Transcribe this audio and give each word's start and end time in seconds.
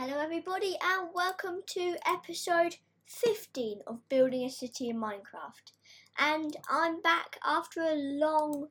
Hello, 0.00 0.20
everybody, 0.20 0.76
and 0.80 1.08
welcome 1.12 1.62
to 1.70 1.96
episode 2.06 2.76
15 3.06 3.80
of 3.84 4.08
Building 4.08 4.44
a 4.44 4.48
City 4.48 4.88
in 4.90 4.96
Minecraft. 4.96 5.72
And 6.16 6.56
I'm 6.70 7.02
back 7.02 7.36
after 7.44 7.80
a 7.80 7.96
long, 7.96 8.68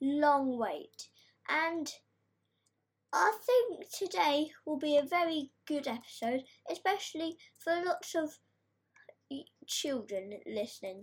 long 0.00 0.56
wait. 0.56 1.10
And 1.50 1.92
I 3.12 3.36
think 3.44 3.90
today 3.90 4.52
will 4.64 4.78
be 4.78 4.96
a 4.96 5.02
very 5.04 5.50
good 5.66 5.86
episode, 5.86 6.44
especially 6.70 7.36
for 7.58 7.84
lots 7.84 8.14
of 8.14 8.38
children 9.66 10.32
listening. 10.46 11.02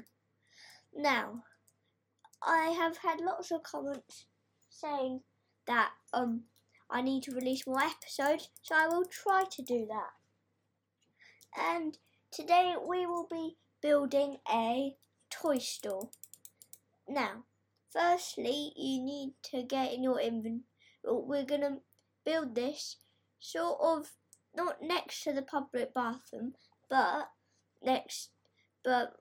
Now, 0.91 1.43
I 2.41 2.69
have 2.69 2.97
had 2.97 3.19
lots 3.19 3.51
of 3.51 3.61
comments 3.61 4.25
saying 4.71 5.21
that 5.67 5.91
um 6.13 6.45
I 6.89 7.01
need 7.01 7.23
to 7.23 7.35
release 7.35 7.67
more 7.67 7.81
episodes, 7.81 8.49
so 8.61 8.75
I 8.75 8.87
will 8.87 9.05
try 9.05 9.43
to 9.51 9.61
do 9.61 9.87
that. 9.87 10.11
And 11.57 11.97
today 12.31 12.75
we 12.79 13.05
will 13.05 13.27
be 13.29 13.57
building 13.81 14.37
a 14.49 14.95
toy 15.29 15.57
store. 15.57 16.09
Now, 17.07 17.43
firstly, 17.91 18.71
you 18.75 19.01
need 19.01 19.33
to 19.51 19.63
get 19.63 19.93
in 19.93 20.03
your 20.03 20.19
inventory. 20.19 20.63
We're 21.03 21.45
gonna 21.45 21.79
build 22.25 22.55
this 22.55 22.97
sort 23.39 23.79
of 23.81 24.11
not 24.55 24.81
next 24.81 25.23
to 25.23 25.33
the 25.33 25.41
public 25.41 25.93
bathroom, 25.93 26.53
but 26.89 27.29
next, 27.81 28.29
but 28.83 29.13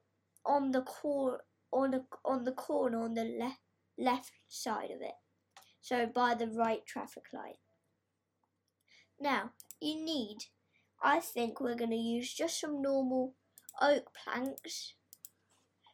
on 0.45 0.71
the 0.71 0.83
cor 0.83 1.43
on 1.73 1.91
the 1.91 2.05
on 2.25 2.45
the 2.45 2.53
corner 2.53 3.03
on 3.03 3.15
the 3.15 3.25
left 3.25 3.61
left 3.99 4.31
side 4.49 4.91
of 4.91 5.01
it 5.01 5.15
so 5.87 6.05
by 6.05 6.35
the 6.35 6.49
right 6.49 6.85
traffic 6.85 7.23
light. 7.33 7.61
Now, 9.21 9.51
you 9.81 10.05
need, 10.05 10.39
I 11.01 11.21
think 11.21 11.61
we're 11.61 11.77
going 11.77 11.93
to 11.93 11.97
use 11.97 12.35
just 12.35 12.61
some 12.61 12.83
normal 12.83 13.35
oak 13.81 14.11
planks, 14.13 14.95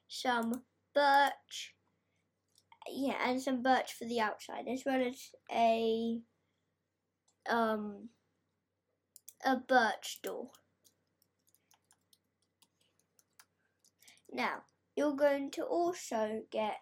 some 0.09 0.62
birch, 0.95 1.75
yeah, 2.91 3.17
and 3.23 3.43
some 3.43 3.62
birch 3.62 3.93
for 3.93 4.07
the 4.07 4.19
outside, 4.19 4.65
as 4.67 4.83
well 4.87 5.03
as 5.07 5.29
a, 5.55 6.21
um, 7.51 8.09
a 9.45 9.56
birch 9.56 10.21
door. 10.23 10.53
Now, 14.33 14.62
you're 14.97 15.17
going 15.17 15.51
to 15.51 15.62
also 15.65 16.45
get 16.51 16.77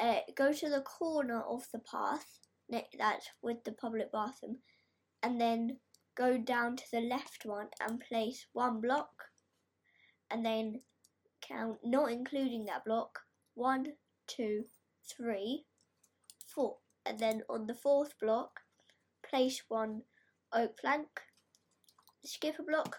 uh, 0.00 0.20
go 0.34 0.52
to 0.52 0.68
the 0.68 0.80
corner 0.80 1.40
of 1.42 1.66
the 1.72 1.78
path 1.78 2.40
that's 2.70 3.28
with 3.42 3.62
the 3.64 3.72
public 3.72 4.10
bathroom 4.10 4.58
and 5.22 5.40
then 5.40 5.78
go 6.16 6.38
down 6.38 6.76
to 6.76 6.84
the 6.92 7.00
left 7.00 7.44
one 7.44 7.68
and 7.80 8.00
place 8.00 8.46
one 8.52 8.80
block 8.80 9.24
and 10.30 10.44
then 10.44 10.80
count 11.40 11.78
not 11.84 12.10
including 12.10 12.64
that 12.64 12.84
block 12.84 13.20
one 13.54 13.86
two 14.26 14.64
three 15.16 15.64
four 16.46 16.76
and 17.04 17.18
then 17.18 17.42
on 17.48 17.66
the 17.66 17.74
fourth 17.74 18.14
block 18.20 18.60
place 19.28 19.62
one 19.68 20.02
oak 20.52 20.76
plank 20.78 21.08
skip 22.24 22.58
a 22.58 22.62
block 22.62 22.98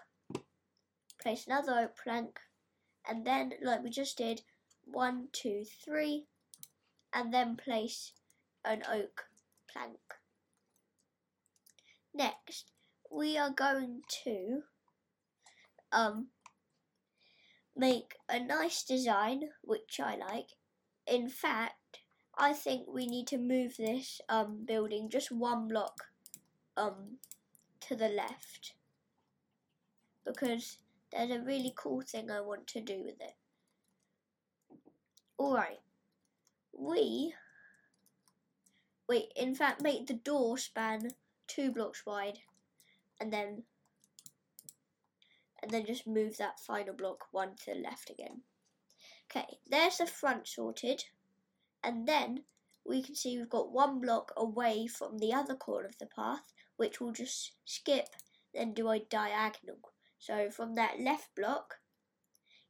place 1.20 1.46
another 1.46 1.80
oak 1.80 1.96
plank 2.02 2.38
and 3.08 3.26
then 3.26 3.52
like 3.62 3.82
we 3.82 3.90
just 3.90 4.16
did 4.16 4.40
one 4.84 5.26
two 5.32 5.64
three 5.84 6.26
and 7.16 7.32
then 7.32 7.56
place 7.56 8.12
an 8.62 8.82
oak 8.92 9.24
plank. 9.72 9.96
Next, 12.14 12.70
we 13.10 13.38
are 13.38 13.50
going 13.50 14.02
to 14.24 14.60
um, 15.90 16.26
make 17.74 18.16
a 18.28 18.38
nice 18.38 18.82
design, 18.82 19.48
which 19.62 19.98
I 19.98 20.16
like. 20.16 20.50
In 21.06 21.30
fact, 21.30 22.00
I 22.36 22.52
think 22.52 22.86
we 22.86 23.06
need 23.06 23.26
to 23.28 23.38
move 23.38 23.76
this 23.78 24.20
um, 24.28 24.66
building 24.66 25.08
just 25.08 25.32
one 25.32 25.68
block 25.68 26.08
um, 26.76 27.16
to 27.80 27.96
the 27.96 28.08
left 28.08 28.74
because 30.26 30.76
there's 31.10 31.30
a 31.30 31.40
really 31.40 31.72
cool 31.74 32.02
thing 32.02 32.30
I 32.30 32.42
want 32.42 32.66
to 32.68 32.80
do 32.82 33.02
with 33.02 33.20
it. 33.20 33.36
Alright, 35.38 35.78
we 36.78 37.34
wait 39.08 39.32
in 39.36 39.54
fact 39.54 39.82
make 39.82 40.06
the 40.06 40.14
door 40.14 40.58
span 40.58 41.10
two 41.46 41.70
blocks 41.70 42.04
wide 42.04 42.38
and 43.20 43.32
then 43.32 43.62
and 45.62 45.70
then 45.70 45.86
just 45.86 46.06
move 46.06 46.36
that 46.36 46.60
final 46.60 46.94
block 46.94 47.24
one 47.32 47.54
to 47.56 47.72
the 47.72 47.80
left 47.80 48.10
again. 48.10 48.42
Okay 49.30 49.58
there's 49.68 49.98
the 49.98 50.06
front 50.06 50.46
sorted 50.46 51.04
and 51.82 52.06
then 52.06 52.42
we 52.84 53.02
can 53.02 53.14
see 53.14 53.38
we've 53.38 53.50
got 53.50 53.72
one 53.72 54.00
block 54.00 54.32
away 54.36 54.86
from 54.86 55.18
the 55.18 55.32
other 55.32 55.54
corner 55.54 55.88
of 55.88 55.98
the 55.98 56.06
path 56.06 56.52
which 56.76 57.00
we'll 57.00 57.12
just 57.12 57.52
skip 57.64 58.08
then 58.54 58.72
do 58.74 58.88
a 58.90 58.98
diagonal. 58.98 59.78
So 60.18 60.50
from 60.50 60.74
that 60.74 61.00
left 61.00 61.34
block 61.34 61.76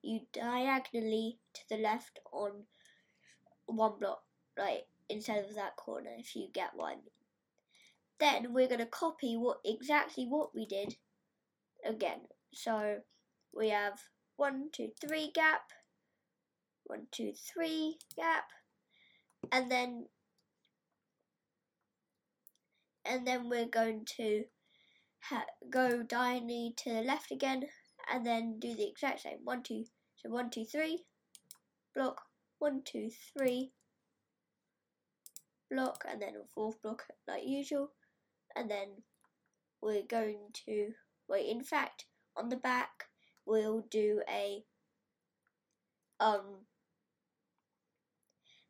you 0.02 0.20
diagonally 0.32 1.38
to 1.54 1.60
the 1.68 1.76
left 1.76 2.20
on 2.32 2.64
one 3.66 3.98
block, 3.98 4.22
right, 4.58 4.82
instead 5.08 5.44
of 5.44 5.54
that 5.54 5.76
corner, 5.76 6.10
if 6.18 6.34
you 6.34 6.48
get 6.52 6.70
what 6.74 6.92
I 6.92 6.94
mean. 6.96 7.04
Then 8.18 8.52
we're 8.54 8.68
to 8.68 8.86
copy 8.86 9.36
what 9.36 9.58
exactly 9.64 10.24
what 10.24 10.54
we 10.54 10.66
did 10.66 10.96
again. 11.84 12.20
So 12.54 13.00
we 13.54 13.68
have 13.68 13.98
one, 14.36 14.70
two, 14.72 14.90
three 15.00 15.30
gap, 15.34 15.72
one, 16.84 17.08
two, 17.10 17.32
three 17.34 17.98
gap, 18.16 18.44
and 19.52 19.70
then 19.70 20.06
and 23.04 23.26
then 23.26 23.48
we're 23.48 23.66
going 23.68 24.04
to 24.16 24.44
go 25.70 26.02
diagonally 26.02 26.74
to 26.76 26.92
the 26.92 27.02
left 27.02 27.30
again, 27.30 27.64
and 28.12 28.24
then 28.24 28.58
do 28.58 28.74
the 28.74 28.88
exact 28.88 29.20
same. 29.20 29.38
One, 29.44 29.62
two, 29.62 29.84
so 30.16 30.30
one, 30.30 30.50
two, 30.50 30.64
three, 30.64 31.04
block, 31.94 32.22
one, 32.58 32.82
two, 32.84 33.10
three. 33.36 33.72
Block 35.70 36.04
and 36.08 36.22
then 36.22 36.34
a 36.36 36.46
fourth 36.54 36.80
block 36.80 37.04
like 37.26 37.44
usual. 37.44 37.90
And 38.54 38.70
then 38.70 39.02
we're 39.82 40.02
going 40.02 40.38
to 40.66 40.92
wait 41.28 41.46
in 41.48 41.62
fact 41.62 42.06
on 42.36 42.48
the 42.48 42.56
back 42.56 43.04
we'll 43.44 43.84
do 43.90 44.22
a 44.28 44.64
um 46.20 46.66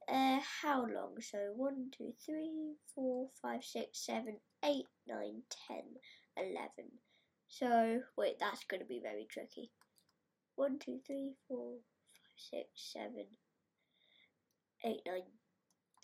uh 0.09 0.39
how 0.63 0.87
long? 0.87 1.17
So 1.21 1.53
one 1.57 1.91
two 1.97 2.13
three 2.25 2.75
four 2.95 3.29
five 3.43 3.65
six 3.65 4.05
seven 4.05 4.37
eight 4.65 4.87
nine 5.09 5.43
ten 5.67 5.83
eleven. 6.37 6.91
So 7.49 8.01
wait 8.17 8.39
that's 8.39 8.65
going 8.65 8.81
to 8.81 8.87
be 8.87 9.01
very 9.03 9.27
tricky. 9.31 9.71
One 10.55 10.79
two 10.79 11.01
three 11.07 11.35
four 11.49 11.75
five 11.75 12.37
six 12.37 12.69
seven 12.93 13.27
eight, 14.84 15.00
nine. 15.06 15.22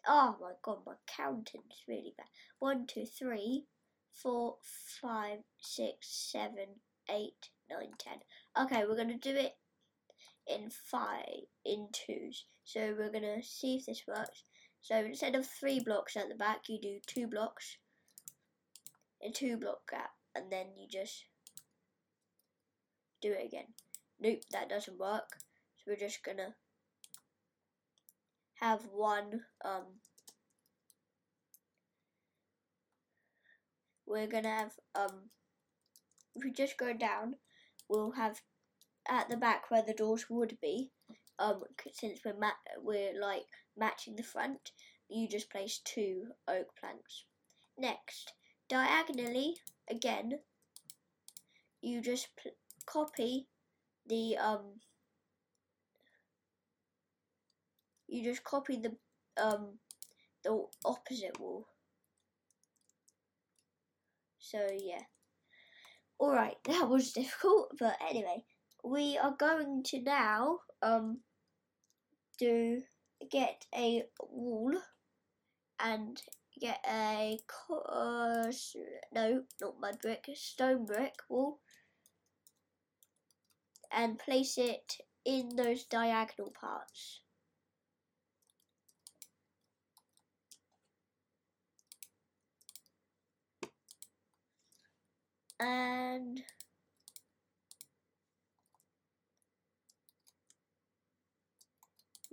Oh 0.06 0.36
my 0.40 0.52
god, 0.62 0.78
my 0.86 0.94
counting's 1.06 1.84
really 1.86 2.14
bad. 2.16 2.26
One, 2.58 2.86
two, 2.86 3.06
three, 3.06 3.66
four, 4.12 4.56
five, 5.00 5.38
six, 5.60 6.30
seven, 6.32 6.80
eight, 7.10 7.50
nine, 7.70 7.92
ten. 7.98 8.18
Okay, 8.60 8.84
we're 8.86 8.96
gonna 8.96 9.18
do 9.18 9.34
it 9.34 9.56
in 10.46 10.70
five, 10.70 11.46
in 11.64 11.88
twos. 11.92 12.46
So 12.64 12.94
we're 12.96 13.12
gonna 13.12 13.42
see 13.42 13.76
if 13.76 13.86
this 13.86 14.02
works. 14.06 14.44
So 14.80 14.96
instead 14.96 15.34
of 15.34 15.46
three 15.46 15.80
blocks 15.80 16.16
at 16.16 16.28
the 16.28 16.34
back, 16.34 16.68
you 16.68 16.80
do 16.80 16.98
two 17.06 17.28
blocks, 17.28 17.78
a 19.24 19.30
two 19.30 19.56
block 19.56 19.88
gap, 19.90 20.10
and 20.34 20.50
then 20.50 20.66
you 20.76 20.88
just 20.88 21.26
do 23.20 23.32
it 23.32 23.46
again. 23.46 23.74
Nope, 24.20 24.40
that 24.50 24.68
doesn't 24.68 24.98
work. 24.98 25.38
So 25.76 25.84
we're 25.86 25.96
just 25.96 26.24
gonna 26.24 26.54
have 28.62 28.82
one 28.92 29.40
um 29.64 29.82
we're 34.06 34.28
gonna 34.28 34.48
have 34.48 34.72
um 34.94 35.30
if 36.36 36.44
we 36.44 36.52
just 36.52 36.78
go 36.78 36.92
down 36.92 37.34
we'll 37.88 38.12
have 38.12 38.40
at 39.10 39.28
the 39.28 39.36
back 39.36 39.68
where 39.68 39.82
the 39.82 39.92
doors 39.92 40.26
would 40.30 40.56
be 40.62 40.90
um 41.40 41.64
since 41.92 42.20
we're 42.24 42.38
ma- 42.38 42.50
we're 42.80 43.20
like 43.20 43.46
matching 43.76 44.14
the 44.14 44.22
front 44.22 44.70
you 45.08 45.28
just 45.28 45.50
place 45.50 45.80
two 45.84 46.28
oak 46.48 46.68
planks. 46.78 47.24
Next 47.76 48.32
diagonally 48.68 49.56
again 49.90 50.38
you 51.80 52.00
just 52.00 52.28
copy 52.86 53.48
the 54.06 54.36
um 54.36 54.80
you 58.12 58.22
just 58.22 58.44
copy 58.44 58.76
the 58.76 58.94
um 59.42 59.78
the 60.44 60.66
opposite 60.84 61.40
wall. 61.40 61.66
So 64.38 64.58
yeah, 64.76 65.04
Alright, 66.20 66.58
that 66.66 66.88
was 66.88 67.12
difficult, 67.12 67.72
but 67.80 67.96
anyway, 68.08 68.44
we 68.84 69.18
are 69.18 69.34
going 69.36 69.82
to 69.84 70.00
now 70.00 70.58
um 70.82 71.20
do 72.38 72.82
get 73.30 73.64
a 73.74 74.04
wall 74.20 74.72
and 75.80 76.20
get 76.60 76.78
a 76.88 77.38
uh, 77.70 78.52
no, 79.12 79.42
not 79.60 79.80
mud 79.80 79.98
brick, 80.00 80.26
stone 80.34 80.84
brick 80.84 81.14
wall 81.28 81.58
and 83.90 84.18
place 84.18 84.58
it 84.58 84.98
in 85.24 85.56
those 85.56 85.84
diagonal 85.84 86.52
parts. 86.52 87.20
And 95.62 96.42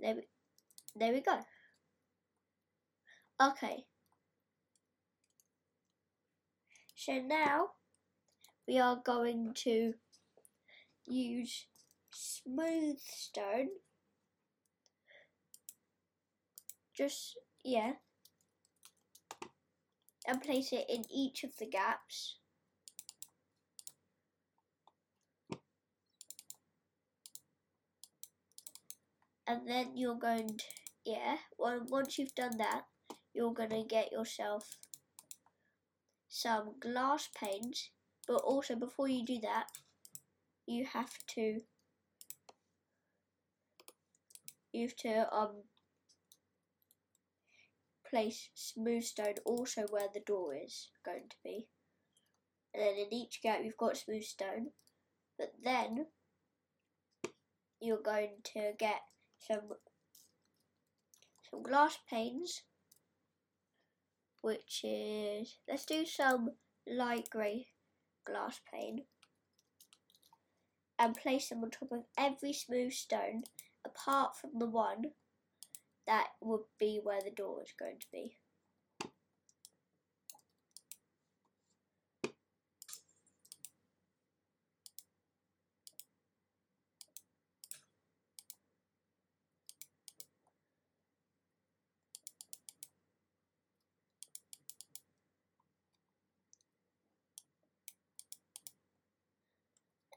there 0.00 0.16
we, 0.16 0.22
there 0.96 1.12
we 1.12 1.20
go. 1.20 1.38
Okay. 3.40 3.84
So 6.96 7.12
now 7.20 7.68
we 8.66 8.80
are 8.80 9.00
going 9.04 9.54
to 9.62 9.94
use 11.06 11.66
smooth 12.12 12.98
stone. 12.98 13.68
Just, 16.96 17.38
yeah. 17.64 17.92
And 20.26 20.42
place 20.42 20.72
it 20.72 20.86
in 20.88 21.04
each 21.08 21.44
of 21.44 21.50
the 21.58 21.66
gaps. 21.66 22.38
And 29.50 29.66
then 29.66 29.96
you're 29.96 30.14
going 30.14 30.46
to, 30.46 30.64
yeah, 31.04 31.38
well, 31.58 31.80
once 31.88 32.16
you've 32.16 32.36
done 32.36 32.56
that, 32.58 32.82
you're 33.34 33.52
going 33.52 33.70
to 33.70 33.82
get 33.82 34.12
yourself 34.12 34.78
some 36.28 36.74
glass 36.78 37.28
panes. 37.34 37.90
But 38.28 38.42
also, 38.42 38.76
before 38.76 39.08
you 39.08 39.26
do 39.26 39.40
that, 39.40 39.64
you 40.66 40.86
have 40.92 41.10
to 41.34 41.62
you 44.72 44.86
have 44.86 44.94
to 44.98 45.34
um 45.34 45.64
place 48.08 48.50
smooth 48.54 49.02
stone 49.02 49.34
also 49.44 49.82
where 49.90 50.06
the 50.14 50.20
door 50.20 50.54
is 50.54 50.90
going 51.04 51.24
to 51.28 51.36
be. 51.42 51.66
And 52.72 52.84
then 52.84 52.94
in 52.94 53.12
each 53.12 53.40
gap 53.42 53.62
you've 53.64 53.76
got 53.76 53.96
smooth 53.96 54.22
stone. 54.22 54.68
But 55.36 55.54
then 55.64 56.06
you're 57.80 58.00
going 58.00 58.42
to 58.54 58.74
get 58.78 59.00
some 59.46 59.70
some 61.50 61.62
glass 61.62 61.98
panes 62.08 62.62
which 64.42 64.80
is 64.84 65.56
let's 65.68 65.84
do 65.84 66.04
some 66.06 66.50
light 66.86 67.28
grey 67.30 67.66
glass 68.24 68.60
pane 68.72 69.02
and 70.98 71.16
place 71.16 71.48
them 71.48 71.64
on 71.64 71.70
top 71.70 71.90
of 71.92 72.04
every 72.18 72.52
smooth 72.52 72.92
stone 72.92 73.42
apart 73.84 74.36
from 74.36 74.50
the 74.58 74.66
one 74.66 75.04
that 76.06 76.28
would 76.40 76.64
be 76.78 77.00
where 77.02 77.20
the 77.22 77.30
door 77.30 77.62
is 77.62 77.72
going 77.78 77.98
to 77.98 78.06
be. 78.12 78.39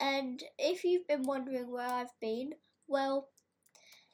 And 0.03 0.44
if 0.59 0.83
you've 0.83 1.07
been 1.07 1.23
wondering 1.23 1.71
where 1.71 1.88
I've 1.88 2.19
been, 2.19 2.55
well, 2.89 3.29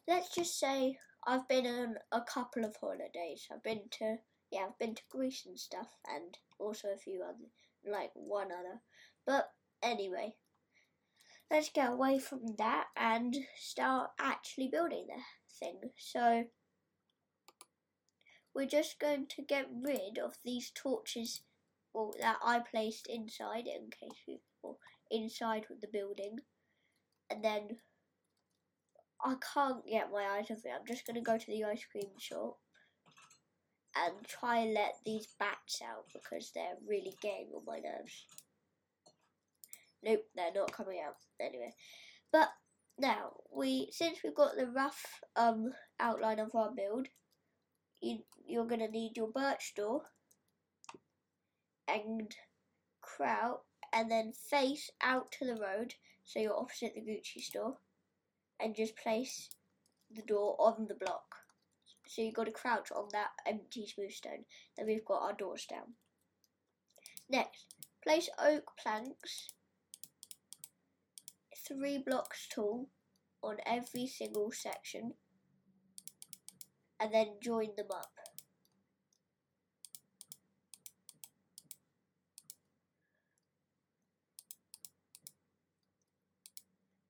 let's 0.07 0.35
just 0.35 0.59
say 0.59 0.99
I've 1.25 1.47
been 1.47 1.65
on 1.65 1.95
a 2.11 2.21
couple 2.21 2.63
of 2.63 2.75
holidays. 2.75 3.47
I've 3.51 3.63
been 3.63 3.81
to, 3.97 4.17
yeah, 4.51 4.67
I've 4.67 4.77
been 4.77 4.93
to 4.93 5.01
Greece 5.09 5.47
and 5.47 5.59
stuff, 5.59 5.87
and 6.07 6.37
also 6.59 6.89
a 6.89 6.97
few 6.99 7.23
other, 7.23 7.49
like 7.91 8.11
one 8.13 8.51
other. 8.51 8.81
But 9.25 9.49
anyway, 9.81 10.35
let's 11.49 11.71
get 11.71 11.89
away 11.89 12.19
from 12.19 12.55
that 12.59 12.85
and 12.95 13.35
start 13.57 14.11
actually 14.19 14.67
building 14.67 15.07
the 15.07 15.23
thing. 15.59 15.89
So, 15.97 16.43
we're 18.53 18.67
just 18.67 18.99
going 18.99 19.25
to 19.29 19.41
get 19.41 19.65
rid 19.73 20.19
of 20.23 20.37
these 20.45 20.69
torches 20.69 21.41
well, 21.95 22.13
that 22.21 22.37
I 22.43 22.59
placed 22.59 23.07
inside 23.07 23.65
in 23.65 23.89
case 23.89 24.19
you, 24.27 24.37
well, 24.61 24.77
inside 25.11 25.65
the 25.81 25.87
building. 25.91 26.37
And 27.29 27.43
then 27.43 27.77
I 29.23 29.35
can't 29.53 29.85
get 29.85 30.11
my 30.11 30.23
eyes 30.23 30.49
off 30.49 30.65
it. 30.65 30.71
I'm 30.73 30.87
just 30.87 31.05
going 31.05 31.15
to 31.15 31.21
go 31.21 31.37
to 31.37 31.45
the 31.47 31.63
ice 31.65 31.85
cream 31.91 32.11
shop 32.17 32.57
and 33.95 34.25
try 34.27 34.59
and 34.59 34.73
let 34.73 34.93
these 35.05 35.27
bats 35.39 35.81
out 35.83 36.05
because 36.13 36.51
they're 36.53 36.77
really 36.87 37.15
getting 37.21 37.49
on 37.55 37.63
my 37.65 37.79
nerves. 37.79 38.25
Nope, 40.03 40.23
they're 40.35 40.53
not 40.53 40.71
coming 40.71 40.99
out 41.05 41.15
anyway. 41.39 41.73
But 42.31 42.49
now 42.97 43.33
we, 43.55 43.89
since 43.91 44.19
we've 44.23 44.35
got 44.35 44.55
the 44.55 44.67
rough 44.67 45.21
um 45.35 45.71
outline 45.99 46.39
of 46.39 46.55
our 46.55 46.71
build, 46.75 47.07
you, 48.01 48.19
you're 48.45 48.67
gonna 48.67 48.87
need 48.87 49.17
your 49.17 49.31
birch 49.31 49.73
door 49.75 50.03
and 51.87 52.33
kraut 53.01 53.61
and 53.93 54.09
then 54.09 54.33
face 54.33 54.89
out 55.01 55.31
to 55.33 55.45
the 55.45 55.59
road 55.59 55.95
so 56.23 56.39
you're 56.39 56.57
opposite 56.57 56.93
the 56.95 57.01
Gucci 57.01 57.41
store 57.41 57.77
and 58.59 58.75
just 58.75 58.95
place 58.97 59.49
the 60.13 60.21
door 60.21 60.55
on 60.59 60.87
the 60.87 60.95
block. 60.95 61.35
So 62.07 62.21
you've 62.21 62.33
got 62.33 62.45
to 62.45 62.51
crouch 62.51 62.91
on 62.91 63.07
that 63.11 63.29
empty 63.45 63.87
smooth 63.87 64.11
stone. 64.11 64.45
Then 64.75 64.87
we've 64.87 65.05
got 65.05 65.21
our 65.21 65.33
doors 65.33 65.65
down. 65.69 65.93
Next, 67.29 67.65
place 68.03 68.29
oak 68.39 68.71
planks 68.81 69.53
three 71.67 71.99
blocks 71.99 72.47
tall 72.47 72.89
on 73.43 73.57
every 73.65 74.07
single 74.07 74.51
section 74.51 75.13
and 76.99 77.13
then 77.13 77.37
join 77.41 77.69
them 77.77 77.87
up. 77.93 78.11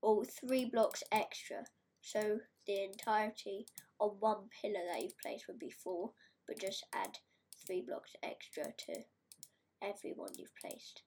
Or 0.09 0.25
three 0.25 0.65
blocks 0.65 1.03
extra. 1.11 1.65
So 2.01 2.39
the 2.65 2.83
entirety 2.83 3.67
of 3.99 4.17
one 4.19 4.49
pillar 4.61 4.81
that 4.91 5.01
you've 5.01 5.19
placed 5.19 5.45
would 5.47 5.59
be 5.59 5.69
four, 5.69 6.11
but 6.47 6.59
just 6.59 6.85
add 6.93 7.17
three 7.65 7.83
blocks 7.85 8.11
extra 8.23 8.63
to 8.63 9.03
every 9.81 10.13
one 10.15 10.31
you've 10.37 10.55
placed. 10.59 11.03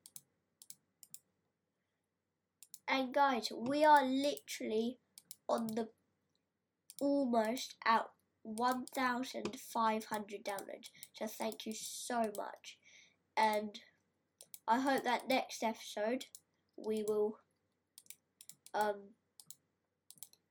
And 2.86 3.14
guys, 3.14 3.50
we 3.56 3.84
are 3.84 4.04
literally 4.04 4.98
on 5.48 5.68
the 5.74 5.88
almost 7.00 7.74
at 7.84 8.06
1,500 8.42 10.44
downloads. 10.44 10.90
So 11.14 11.26
thank 11.26 11.66
you 11.66 11.74
so 11.74 12.30
much. 12.36 12.78
And 13.36 13.80
I 14.68 14.80
hope 14.80 15.04
that 15.04 15.28
next 15.28 15.62
episode 15.62 16.26
we 16.76 17.04
will 17.06 17.38
um, 18.74 19.14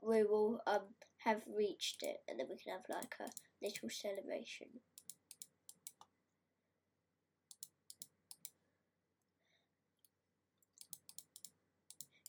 we 0.01 0.23
will 0.23 0.61
um, 0.67 0.81
have 1.23 1.41
reached 1.47 2.03
it 2.03 2.17
and 2.27 2.39
then 2.39 2.47
we 2.49 2.57
can 2.57 2.73
have 2.73 2.85
like 2.89 3.13
a 3.19 3.29
little 3.63 3.89
celebration. 3.89 4.67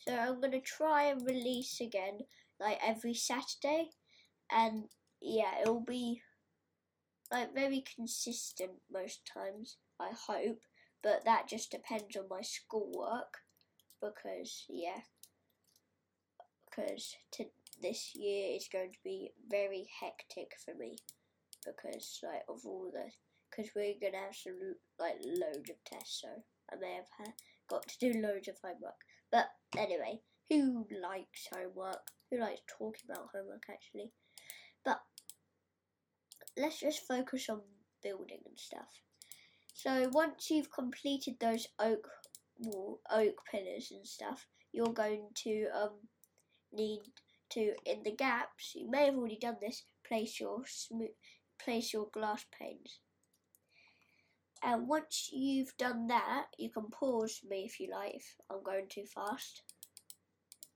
So 0.07 0.17
I'm 0.17 0.41
going 0.41 0.53
to 0.53 0.61
try 0.61 1.05
and 1.05 1.25
release 1.25 1.81
again 1.81 2.21
like 2.59 2.79
every 2.85 3.15
Saturday 3.15 3.91
and 4.51 4.85
yeah 5.21 5.61
it'll 5.61 5.81
be 5.81 6.23
like 7.31 7.55
very 7.55 7.83
consistent 7.97 8.73
most 8.93 9.21
times 9.33 9.77
I 10.01 10.11
hope 10.27 10.59
but 11.03 11.25
that 11.25 11.49
just 11.49 11.71
depends 11.71 12.17
on 12.17 12.25
my 12.29 12.43
schoolwork 12.43 13.39
because 14.01 14.65
yeah 14.69 15.01
because 16.75 17.15
to, 17.33 17.45
this 17.81 18.13
year 18.15 18.57
is 18.57 18.69
going 18.73 18.93
to 18.93 18.99
be 19.05 19.31
very 19.49 19.87
hectic 20.01 20.53
for 20.65 20.75
me 20.75 20.97
because 21.65 22.21
like 22.23 22.43
of 22.49 22.61
all 22.65 22.91
the 22.93 23.11
because 23.51 23.71
we're 23.77 23.95
gonna 24.01 24.25
have 24.25 24.35
some 24.35 24.59
like 24.99 25.17
loads 25.25 25.71
of 25.71 25.77
tests 25.85 26.23
so 26.23 26.29
I 26.73 26.77
may 26.81 26.95
have 26.95 27.09
ha- 27.19 27.33
got 27.69 27.87
to 27.89 27.99
do 27.99 28.21
loads 28.21 28.49
of 28.49 28.57
homework. 28.63 28.95
But 29.31 29.47
anyway, 29.77 30.21
who 30.49 30.87
likes 31.03 31.49
homework? 31.53 32.09
Who 32.31 32.41
likes 32.41 32.63
talking 32.67 33.03
about 33.11 33.29
homework 33.35 33.65
actually? 33.71 34.13
But 34.85 35.01
let's 36.57 36.81
just 36.81 37.07
focus 37.07 37.49
on 37.49 37.61
building 38.03 38.41
and 38.47 38.59
stuff. 38.59 38.89
So 39.75 40.11
once 40.13 40.51
you've 40.51 40.73
completed 40.73 41.37
those 41.41 41.67
oak 41.79 42.09
wall, 42.59 43.01
oak 43.11 43.41
pillars 43.51 43.91
and 43.91 44.07
stuff, 44.07 44.47
you're 44.73 44.93
going 44.93 45.29
to 45.45 45.67
um, 45.75 46.09
need 46.73 47.01
to 47.51 47.75
in 47.85 48.03
the 48.03 48.13
gaps. 48.13 48.73
You 48.75 48.91
may 48.91 49.07
have 49.07 49.17
already 49.17 49.39
done 49.39 49.57
this. 49.61 49.85
Place 50.07 50.41
your 50.41 50.63
place 51.63 51.93
your 51.93 52.09
glass 52.13 52.45
panes. 52.59 52.99
And 54.65 54.87
once 54.87 55.31
you've 55.33 55.77
done 55.77 56.07
that, 56.07 56.47
you 56.57 56.71
can 56.71 56.89
pause 56.91 57.41
me 57.49 57.65
if 57.65 57.81
you 57.81 57.91
like. 57.91 58.15
If 58.15 58.37
I'm 58.51 58.63
going 58.63 58.87
too 58.89 59.05
fast. 59.13 59.63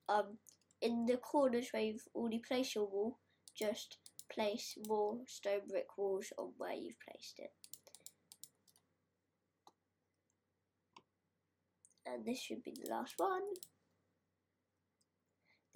Um, 0.09 0.39
in 0.83 1.07
the 1.07 1.17
corners 1.17 1.69
where 1.71 1.83
you've 1.83 2.09
already 2.15 2.41
placed 2.47 2.75
your 2.75 2.87
wall, 2.87 3.19
just 3.57 3.99
place 4.31 4.77
more 4.89 5.19
stone 5.27 5.61
brick 5.69 5.97
walls 5.97 6.33
on 6.37 6.53
where 6.59 6.75
you've 6.75 6.99
placed 7.09 7.39
it. 7.39 7.53
And 12.05 12.25
this 12.25 12.41
should 12.41 12.63
be 12.63 12.75
the 12.83 12.91
last 12.91 13.15
one. 13.17 13.43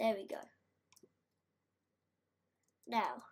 There 0.00 0.14
we 0.14 0.26
go. 0.26 0.40
Now, 2.88 3.22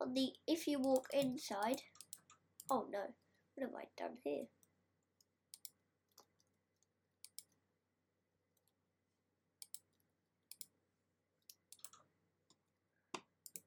on 0.00 0.14
the 0.14 0.28
if 0.46 0.68
you 0.68 0.78
walk 0.78 1.08
inside, 1.12 1.80
oh 2.70 2.86
no, 2.92 3.00
what 3.54 3.66
have 3.66 3.74
I 3.74 3.86
done 3.98 4.18
here? 4.22 4.44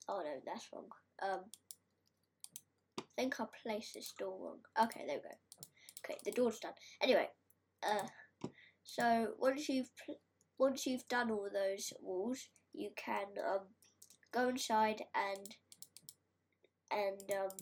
Oh 0.08 0.22
no, 0.24 0.40
that's 0.46 0.70
wrong. 0.72 0.88
Um, 1.22 1.42
I 3.00 3.04
think 3.18 3.42
I 3.42 3.46
placed 3.62 3.96
this 3.96 4.14
door 4.18 4.38
wrong. 4.40 4.60
Okay, 4.82 5.04
there 5.06 5.18
we 5.18 5.24
go. 5.24 5.36
Okay, 6.06 6.20
the 6.24 6.32
door's 6.32 6.60
done. 6.60 6.72
Anyway, 7.02 7.28
uh, 7.86 8.48
so 8.86 9.34
once 9.40 9.68
you've 9.68 9.90
once 10.64 10.86
you've 10.86 11.08
done 11.10 11.30
all 11.30 11.50
those 11.54 11.92
walls, 12.02 12.48
you 12.72 12.90
can 12.96 13.28
um, 13.46 13.66
go 14.32 14.48
inside 14.48 15.02
and 15.14 15.56
and 16.90 17.20
um, 17.38 17.58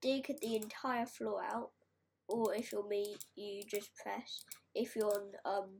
dig 0.00 0.26
the 0.40 0.54
entire 0.54 1.06
floor 1.06 1.42
out. 1.42 1.70
Or 2.28 2.54
if 2.54 2.70
you're 2.70 2.86
me, 2.86 3.16
you 3.34 3.62
just 3.68 3.90
press. 3.96 4.44
If 4.72 4.94
you're 4.94 5.06
on, 5.06 5.32
um, 5.44 5.78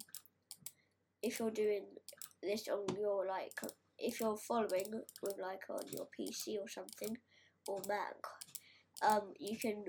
if 1.22 1.38
you're 1.38 1.52
doing 1.52 1.84
this 2.42 2.66
on 2.66 2.87
your 2.99 3.25
like 3.25 3.58
if 3.96 4.18
you're 4.20 4.37
following 4.37 4.90
with 5.22 5.37
like 5.40 5.62
on 5.70 5.84
your 5.92 6.08
PC 6.18 6.56
or 6.61 6.68
something 6.68 7.16
or 7.68 7.80
Mac, 7.87 8.16
um, 9.08 9.32
you 9.38 9.56
can 9.56 9.84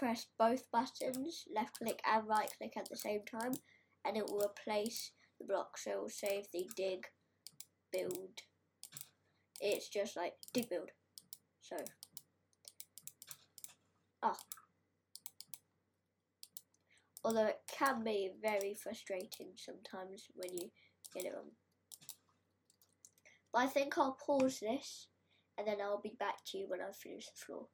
press 0.00 0.26
both 0.36 0.64
buttons, 0.72 1.44
left 1.54 1.78
click 1.78 2.00
and 2.12 2.26
right 2.26 2.50
click 2.58 2.72
at 2.76 2.88
the 2.90 2.96
same 2.96 3.20
time, 3.24 3.52
and 4.04 4.16
it 4.16 4.24
will 4.28 4.44
replace 4.44 5.12
the 5.42 5.52
block. 5.52 5.78
So 5.78 5.90
it 5.90 6.00
will 6.00 6.08
save 6.08 6.44
the 6.52 6.68
dig 6.76 7.06
build. 7.92 8.42
It's 9.60 9.88
just 9.88 10.16
like 10.16 10.34
dig 10.52 10.68
build. 10.68 10.90
So, 11.60 11.76
ah. 14.22 14.38
Although 17.24 17.46
it 17.46 17.60
can 17.78 18.02
be 18.02 18.30
very 18.42 18.74
frustrating 18.74 19.52
sometimes 19.56 20.26
when 20.34 20.52
you 20.56 20.70
get 21.14 21.24
it 21.24 21.32
wrong. 21.34 21.52
But 23.52 23.62
I 23.62 23.66
think 23.66 23.96
I'll 23.96 24.18
pause 24.26 24.58
this 24.60 25.06
and 25.56 25.66
then 25.66 25.76
I'll 25.80 26.00
be 26.00 26.16
back 26.18 26.44
to 26.46 26.58
you 26.58 26.66
when 26.68 26.80
I've 26.80 26.96
finished 26.96 27.30
the 27.34 27.44
floor. 27.44 27.66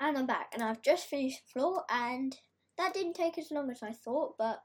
And 0.00 0.18
I'm 0.18 0.26
back 0.26 0.50
and 0.52 0.62
I've 0.62 0.82
just 0.82 1.06
finished 1.06 1.42
the 1.46 1.60
floor 1.60 1.84
and 1.88 2.36
that 2.78 2.94
didn't 2.94 3.14
take 3.14 3.38
as 3.38 3.52
long 3.52 3.70
as 3.70 3.82
I 3.82 3.92
thought 3.92 4.34
but 4.36 4.62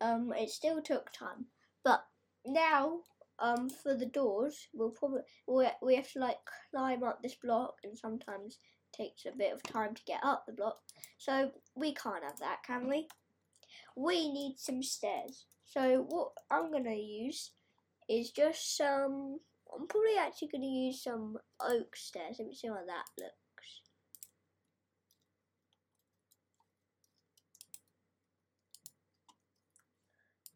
um, 0.00 0.32
it 0.36 0.50
still 0.50 0.82
took 0.82 1.12
time. 1.12 1.46
But 1.84 2.04
now 2.46 3.00
um, 3.38 3.70
for 3.70 3.94
the 3.94 4.06
doors 4.06 4.68
we'll 4.74 4.90
probably 4.90 5.20
we, 5.46 5.66
we 5.82 5.94
have 5.96 6.10
to 6.12 6.18
like 6.18 6.38
climb 6.70 7.02
up 7.02 7.22
this 7.22 7.36
block 7.36 7.76
and 7.84 7.96
sometimes 7.96 8.58
takes 8.92 9.26
a 9.26 9.36
bit 9.36 9.52
of 9.52 9.62
time 9.62 9.94
to 9.94 10.02
get 10.06 10.20
up 10.22 10.44
the 10.46 10.52
block. 10.52 10.78
So 11.18 11.52
we 11.74 11.94
can't 11.94 12.24
have 12.24 12.38
that, 12.40 12.62
can 12.66 12.88
we? 12.88 13.08
We 13.96 14.32
need 14.32 14.56
some 14.58 14.82
stairs. 14.82 15.46
So 15.64 16.06
what 16.08 16.32
I'm 16.50 16.72
to 16.84 16.94
use 16.94 17.52
is 18.08 18.30
just 18.30 18.76
some. 18.76 19.38
I'm 19.74 19.86
probably 19.86 20.16
actually 20.18 20.48
to 20.48 20.66
use 20.66 21.02
some 21.02 21.36
oak 21.60 21.94
stairs. 21.94 22.36
Let 22.38 22.48
me 22.48 22.54
see 22.54 22.68
how 22.68 22.74
that 22.74 23.04
looks. 23.18 23.34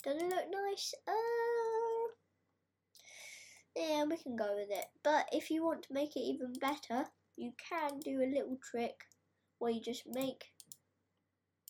Does 0.03 0.17
it 0.17 0.29
look 0.29 0.47
nice? 0.51 0.95
Uh, 1.07 1.13
yeah, 3.77 4.05
we 4.05 4.17
can 4.17 4.37
go 4.37 4.57
with 4.57 4.71
it. 4.71 4.87
But 5.05 5.27
if 5.33 5.51
you 5.51 5.65
want 5.65 5.85
to 5.85 5.93
make 5.93 6.17
it 6.17 6.21
even 6.21 6.53
better, 6.61 7.07
you 7.37 7.53
can 7.69 8.01
do 8.01 8.21
a 8.21 8.33
little 8.33 8.59
trick 8.71 9.05
where 9.59 9.71
you 9.71 9.81
just 9.81 10.03
make. 10.07 10.45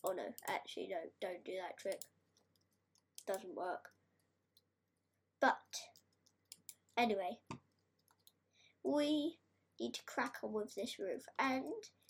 Oh 0.04 0.12
no, 0.12 0.24
actually, 0.48 0.88
no, 0.88 0.96
don't 1.20 1.44
do 1.44 1.52
that 1.60 1.78
trick. 1.78 2.00
Doesn't 3.26 3.54
work. 3.54 3.90
But 5.40 5.58
anyway, 6.96 7.38
we 8.82 9.38
need 9.78 9.94
to 9.94 10.04
crack 10.06 10.36
on 10.42 10.52
with 10.52 10.74
this 10.74 10.98
roof. 10.98 11.22
And 11.38 11.64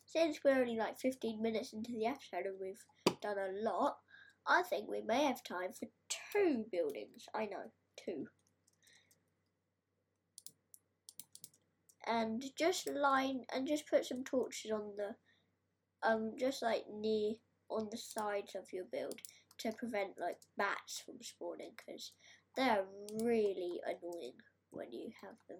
since 0.07 0.41
we're 0.45 0.61
only 0.61 0.77
like 0.77 1.01
15 1.01 1.43
minutes 1.43 1.73
into 1.73 1.93
the 1.93 2.07
episode 2.07 2.47
and 2.47 2.61
we've 2.61 2.85
done 3.21 3.37
a 3.39 3.63
lot, 3.63 3.97
I 4.47 4.63
think 4.63 4.89
we 4.89 5.01
may 5.01 5.25
have 5.25 5.43
time 5.43 5.73
for 5.73 5.89
two 6.33 6.65
buildings. 6.71 7.27
I 7.35 7.47
know, 7.47 7.71
two. 8.05 8.27
And 12.07 12.43
just 12.59 12.91
line 12.91 13.45
and 13.55 13.69
just 13.69 13.89
put 13.89 14.05
some 14.05 14.25
torches 14.25 14.73
on 14.73 14.97
the 14.97 15.15
um 16.07 16.33
just 16.37 16.61
like 16.61 16.85
near 16.93 17.35
on 17.71 17.89
the 17.91 17.97
sides 17.97 18.57
of 18.57 18.73
your 18.73 18.85
build 18.91 19.21
to 19.59 19.71
prevent 19.73 20.19
like 20.21 20.39
bats 20.59 21.01
from 21.05 21.17
spawning 21.23 21.71
because 21.77 22.11
they're 22.57 22.85
really 23.23 23.81
annoying 23.87 24.35
when 24.71 24.93
you 24.93 25.11
have 25.23 25.37
them. 25.49 25.59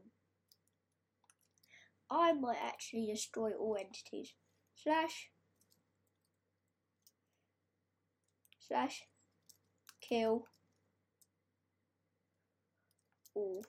I 2.11 2.33
might 2.33 2.59
actually 2.63 3.07
destroy 3.07 3.53
all 3.53 3.77
entities. 3.79 4.35
Slash. 4.75 5.32
Slash. 8.73 9.03
Kill. 10.01 10.47
All. 13.35 13.63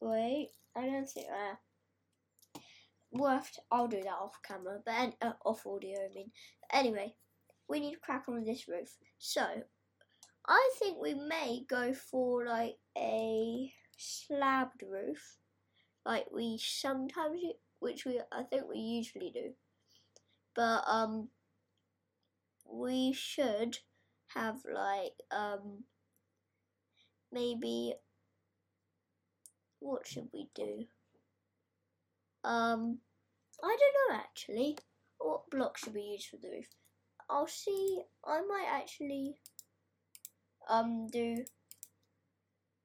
Wait, 0.00 0.48
I 0.74 0.86
don't 0.86 1.08
think 1.08 1.28
uh, 1.28 1.54
worth. 3.12 3.60
I'll 3.70 3.86
do 3.86 4.02
that 4.02 4.08
off 4.08 4.40
camera, 4.42 4.80
but 4.84 5.14
uh, 5.22 5.34
off 5.44 5.64
audio. 5.64 6.00
I 6.00 6.12
mean, 6.12 6.32
anyway, 6.72 7.14
we 7.70 7.80
need 7.80 7.92
to 7.94 8.00
crack 8.00 8.24
on 8.28 8.34
with 8.34 8.46
this 8.46 8.66
roof. 8.68 8.96
So, 9.18 9.46
I 10.46 10.70
think 10.78 10.98
we 11.00 11.14
may 11.14 11.64
go 11.68 11.94
for 11.94 12.44
like 12.44 12.76
a 12.98 13.72
slabbed 13.96 14.82
roof, 14.82 15.38
like 16.04 16.26
we 16.32 16.58
sometimes, 16.58 17.40
which 17.78 18.04
we 18.04 18.20
I 18.32 18.42
think 18.42 18.64
we 18.68 18.78
usually 18.78 19.30
do, 19.30 19.52
but 20.54 20.82
um, 20.86 21.28
we 22.68 23.12
should 23.12 23.78
have 24.34 24.60
like 24.72 25.14
um 25.30 25.84
maybe 27.32 27.94
what 29.80 30.06
should 30.06 30.28
we 30.32 30.48
do? 30.54 30.86
Um, 32.44 32.98
I 33.62 33.76
don't 33.78 34.10
know 34.10 34.16
actually. 34.16 34.78
What 35.18 35.50
block 35.50 35.76
should 35.76 35.94
we 35.94 36.02
use 36.02 36.24
for 36.24 36.36
the 36.36 36.48
roof? 36.48 36.66
I'll 37.30 37.46
see. 37.46 38.02
I 38.24 38.40
might 38.42 38.66
actually 38.68 39.36
um 40.68 41.06
do 41.06 41.44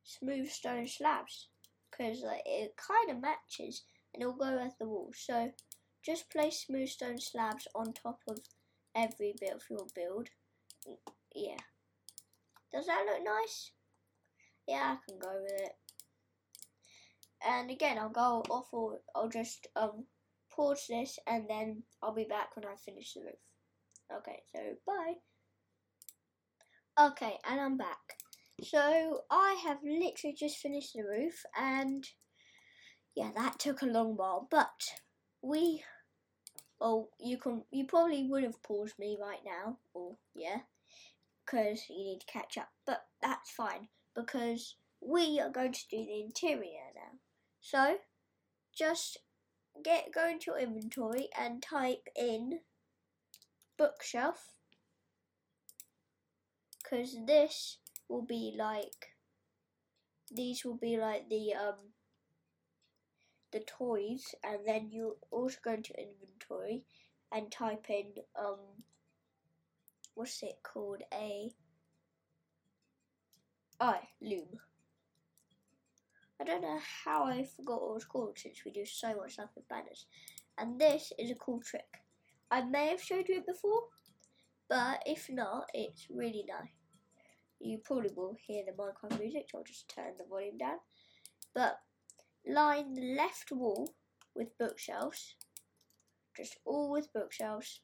smooth 0.03 0.49
stone 0.49 0.87
slabs 0.87 1.47
because 1.89 2.21
like, 2.21 2.43
it 2.45 2.75
kind 2.77 3.09
of 3.11 3.21
matches 3.21 3.83
and 4.13 4.21
it'll 4.21 4.35
go 4.35 4.59
with 4.63 4.77
the 4.79 4.85
wall. 4.85 5.11
So 5.15 5.51
just 6.05 6.29
place 6.29 6.65
smooth 6.65 6.89
stone 6.89 7.19
slabs 7.19 7.67
on 7.73 7.93
top 7.93 8.19
of 8.27 8.39
every 8.95 9.33
bit 9.39 9.53
of 9.53 9.63
your 9.69 9.87
build 9.95 10.29
yeah. 11.35 11.57
Does 12.71 12.85
that 12.87 13.05
look 13.05 13.23
nice? 13.23 13.71
Yeah, 14.67 14.95
I 14.95 14.97
can 15.07 15.19
go 15.19 15.41
with 15.41 15.61
it. 15.61 15.75
And 17.45 17.69
again, 17.69 17.97
I'll 17.97 18.09
go 18.09 18.43
off 18.49 18.67
or 18.71 18.99
I'll 19.15 19.29
just 19.29 19.67
um 19.75 20.05
pause 20.51 20.85
this 20.89 21.19
and 21.27 21.45
then 21.49 21.83
I'll 22.01 22.13
be 22.13 22.23
back 22.23 22.55
when 22.55 22.65
I 22.65 22.75
finish 22.75 23.13
the 23.13 23.21
roof. 23.21 23.54
Okay, 24.13 24.43
so 24.51 24.59
bye. 24.85 25.15
Okay, 26.99 27.37
and 27.47 27.59
I'm 27.59 27.77
back. 27.77 28.19
So 28.63 29.21
I 29.29 29.61
have 29.65 29.79
literally 29.83 30.35
just 30.37 30.57
finished 30.57 30.93
the 30.93 31.03
roof 31.03 31.43
and 31.57 32.07
yeah, 33.15 33.31
that 33.35 33.59
took 33.59 33.81
a 33.81 33.85
long 33.85 34.15
while, 34.15 34.47
but 34.49 34.93
we 35.41 35.83
well, 36.79 37.09
you 37.19 37.37
can 37.37 37.63
you 37.71 37.85
probably 37.85 38.27
would 38.29 38.43
have 38.43 38.61
paused 38.61 38.99
me 38.99 39.17
right 39.19 39.39
now, 39.45 39.77
or 39.93 40.17
yeah, 40.35 40.59
because 41.45 41.83
you 41.89 42.03
need 42.03 42.19
to 42.19 42.31
catch 42.31 42.57
up. 42.57 42.69
But 42.85 43.05
that's 43.21 43.51
fine 43.51 43.87
because 44.15 44.75
we 45.01 45.39
are 45.39 45.49
going 45.49 45.73
to 45.73 45.87
do 45.89 45.97
the 45.97 46.21
interior 46.21 46.91
now. 46.95 47.19
So 47.61 47.97
just 48.77 49.19
get 49.83 50.13
go 50.13 50.27
into 50.27 50.51
your 50.51 50.59
inventory 50.59 51.29
and 51.37 51.61
type 51.61 52.07
in 52.15 52.59
bookshelf. 53.77 54.53
Because 56.81 57.17
this 57.25 57.77
will 58.07 58.21
be 58.21 58.53
like 58.57 59.15
these 60.31 60.65
will 60.65 60.77
be 60.77 60.97
like 60.97 61.29
the 61.29 61.53
um 61.53 61.93
the 63.51 63.61
toys 63.61 64.35
and 64.43 64.59
then 64.65 64.89
you 64.91 65.17
also 65.31 65.57
go 65.63 65.73
into 65.73 65.93
inventory 65.97 66.83
and 67.31 67.51
type 67.51 67.85
in 67.89 68.13
um 68.37 68.59
what's 70.13 70.41
it 70.43 70.59
called? 70.63 71.01
A 71.13 71.51
I 73.79 73.99
loom. 74.21 74.47
I 76.39 76.43
don't 76.43 76.61
know 76.61 76.79
how 77.03 77.25
I 77.25 77.45
forgot 77.55 77.81
what 77.81 77.91
it 77.91 77.93
was 77.93 78.05
called 78.05 78.37
since 78.37 78.63
we 78.65 78.71
do 78.71 78.85
so 78.85 79.15
much 79.15 79.33
stuff 79.33 79.49
with 79.55 79.67
banners. 79.67 80.05
And 80.57 80.79
this 80.79 81.11
is 81.17 81.31
a 81.31 81.35
cool 81.35 81.61
trick 81.61 82.04
I 82.51 82.61
may 82.61 82.87
have 82.89 83.01
showed 83.01 83.27
you 83.27 83.37
it 83.37 83.47
before 83.47 83.83
but 84.67 85.03
if 85.05 85.29
not 85.29 85.69
it's 85.73 86.07
really 86.09 86.45
nice. 86.47 86.69
You 87.59 87.79
probably 87.83 88.11
will 88.15 88.35
hear 88.45 88.63
the 88.65 88.71
Minecraft 88.71 89.19
music 89.19 89.47
so 89.51 89.59
I'll 89.59 89.63
just 89.63 89.89
turn 89.89 90.13
the 90.17 90.25
volume 90.29 90.57
down. 90.57 90.77
But 91.53 91.79
line 92.47 92.93
the 92.93 93.15
left 93.15 93.51
wall 93.51 93.93
with 94.35 94.57
bookshelves, 94.57 95.35
just 96.35 96.57
all 96.65 96.91
with 96.91 97.13
bookshelves, 97.13 97.81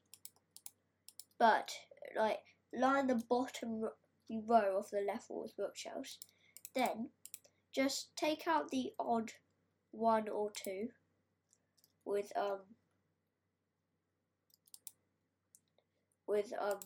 but 1.38 1.72
like 2.16 2.40
line 2.74 3.06
the 3.06 3.22
bottom 3.28 3.82
row 4.30 4.78
of 4.78 4.90
the 4.90 5.04
left 5.06 5.30
wall 5.30 5.42
with 5.42 5.56
bookshelves. 5.56 6.18
Then 6.74 7.10
just 7.74 8.14
take 8.16 8.46
out 8.46 8.70
the 8.70 8.92
odd 8.98 9.32
one 9.92 10.28
or 10.28 10.50
two 10.52 10.88
with 12.04 12.32
um 12.36 12.60
with 16.32 16.50
um 16.58 16.80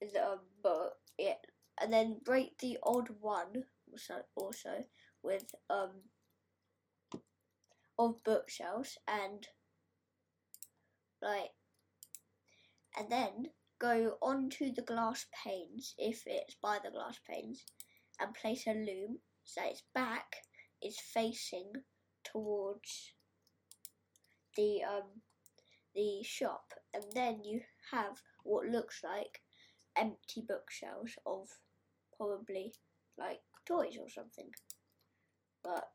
the 0.00 0.38
but 0.62 0.94
yeah 1.18 1.34
and 1.80 1.92
then 1.92 2.16
break 2.24 2.58
the 2.58 2.78
odd 2.82 3.08
one 3.20 3.64
also 4.34 4.84
with 5.22 5.44
um 5.68 5.90
of 7.98 8.22
bookshelves 8.24 8.96
and 9.06 9.48
like 11.20 11.50
and 12.98 13.10
then 13.10 13.46
go 13.78 14.16
onto 14.22 14.72
the 14.72 14.82
glass 14.82 15.26
panes 15.44 15.94
if 15.98 16.22
it's 16.24 16.56
by 16.62 16.78
the 16.82 16.90
glass 16.90 17.18
panes 17.28 17.62
and 18.20 18.32
place 18.32 18.66
a 18.66 18.72
loom 18.72 19.18
so 19.44 19.60
its 19.64 19.82
back 19.94 20.36
is 20.82 20.98
facing 20.98 21.72
towards 22.24 23.12
the 24.56 24.82
um 24.82 25.20
the 25.96 26.22
shop 26.22 26.74
and 26.94 27.04
then 27.14 27.42
you 27.42 27.60
have 27.90 28.22
what 28.44 28.66
looks 28.66 29.00
like 29.02 29.40
empty 29.96 30.44
bookshelves 30.46 31.14
of 31.26 31.48
probably 32.16 32.74
like 33.18 33.40
toys 33.66 33.96
or 34.00 34.08
something. 34.08 34.50
But 35.64 35.88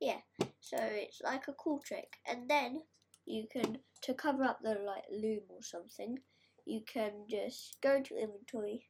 yeah, 0.00 0.20
so 0.60 0.78
it's 0.80 1.20
like 1.22 1.48
a 1.48 1.52
cool 1.52 1.80
trick. 1.84 2.16
And 2.26 2.48
then 2.48 2.82
you 3.26 3.46
can 3.52 3.78
to 4.02 4.14
cover 4.14 4.44
up 4.44 4.60
the 4.62 4.78
like 4.86 5.04
loom 5.10 5.42
or 5.50 5.62
something, 5.62 6.18
you 6.64 6.82
can 6.86 7.12
just 7.28 7.76
go 7.82 8.00
to 8.00 8.16
inventory 8.16 8.86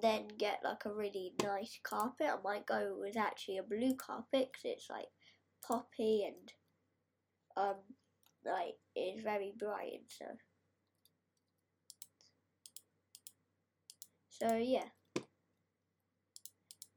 then 0.00 0.28
get 0.38 0.60
like 0.64 0.84
a 0.84 0.92
really 0.92 1.32
nice 1.42 1.78
carpet. 1.82 2.28
I 2.28 2.36
might 2.42 2.66
go 2.66 2.96
with 2.98 3.16
actually 3.16 3.58
a 3.58 3.62
blue 3.62 3.94
carpet 3.94 4.50
because 4.52 4.64
it's 4.64 4.90
like 4.90 5.08
poppy 5.66 6.24
and 6.26 6.52
um 7.56 7.76
like 8.44 8.76
it's 8.96 9.22
very 9.22 9.52
bright 9.58 9.92
and 9.92 10.08
so 10.08 10.24
So 14.42 14.56
yeah. 14.56 14.88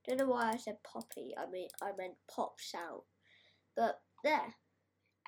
Don't 0.08 0.18
know 0.18 0.28
why 0.28 0.52
I 0.54 0.58
said 0.58 0.78
poppy. 0.84 1.34
I 1.38 1.50
mean 1.50 1.68
I 1.82 1.92
meant 1.96 2.16
pops 2.34 2.74
out. 2.76 3.04
But 3.76 4.02
there. 4.24 4.56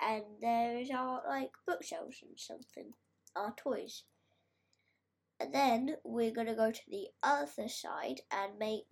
And 0.00 0.24
there 0.40 0.78
is 0.78 0.90
our 0.90 1.22
like 1.28 1.50
bookshelves 1.66 2.18
and 2.22 2.38
something. 2.38 2.92
Our 3.36 3.54
toys. 3.56 4.02
And 5.40 5.54
then 5.54 5.96
we're 6.04 6.32
gonna 6.32 6.54
go 6.54 6.70
to 6.70 6.80
the 6.88 7.08
other 7.22 7.68
side 7.68 8.20
and 8.30 8.58
make 8.58 8.86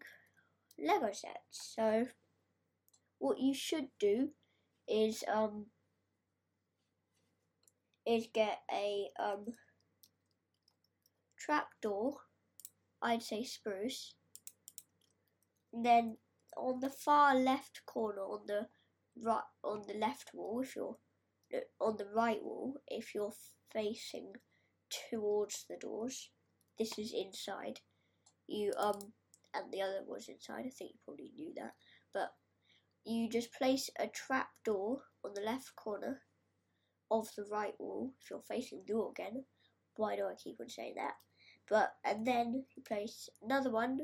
Lego 0.79 1.13
sets. 1.13 1.75
So 1.75 2.07
what 3.19 3.39
you 3.39 3.55
should 3.55 3.89
do 3.99 4.31
is 4.87 5.25
um 5.33 5.67
is 8.07 8.29
get 8.33 8.61
a 8.73 9.09
um 9.19 9.47
trapdoor 11.37 12.19
I'd 13.03 13.23
say 13.23 13.45
spruce. 13.45 14.15
And 15.73 15.85
then 15.85 16.17
on 16.57 16.81
the 16.81 16.91
far 16.91 17.35
left 17.35 17.85
corner, 17.87 18.23
on 18.23 18.47
the 18.47 18.69
right, 19.23 19.43
on 19.63 19.83
the 19.87 19.95
left 19.95 20.31
wall, 20.33 20.63
if 20.63 20.75
you're 20.75 20.97
on 21.81 21.97
the 21.99 22.09
right 22.15 22.43
wall, 22.43 22.77
if 22.89 23.15
you're 23.15 23.35
facing 23.71 24.33
towards 25.11 25.67
the 25.69 25.77
doors, 25.77 26.31
this 26.79 26.99
is 26.99 27.13
inside. 27.13 27.81
You 28.47 28.73
um, 28.79 29.13
and 29.55 29.73
the 29.73 29.83
other 29.83 30.03
was 30.07 30.29
inside. 30.29 30.65
I 30.67 30.71
think 30.71 30.93
you 30.93 30.99
probably 31.05 31.33
knew 31.37 31.53
that, 31.57 31.75
but 32.13 32.35
you 33.05 33.29
just 33.29 33.53
place 33.53 33.91
a 33.99 34.09
trap 34.09 34.49
door 34.65 35.03
on 35.25 35.33
the 35.35 35.41
left 35.41 35.75
corner 35.77 36.23
of 37.11 37.29
the 37.37 37.45
right 37.45 37.75
wall 37.79 38.13
if 38.21 38.31
you're 38.31 38.41
facing 38.41 38.83
the 38.87 38.93
door 38.93 39.11
again. 39.11 39.45
Why 39.97 40.17
do 40.17 40.27
I 40.27 40.35
keep 40.35 40.61
on 40.61 40.69
saying 40.69 40.95
that? 40.97 41.15
But 41.69 41.95
and 42.05 42.27
then 42.27 42.65
you 42.75 42.83
place 42.83 43.29
another 43.43 43.71
one 43.71 44.01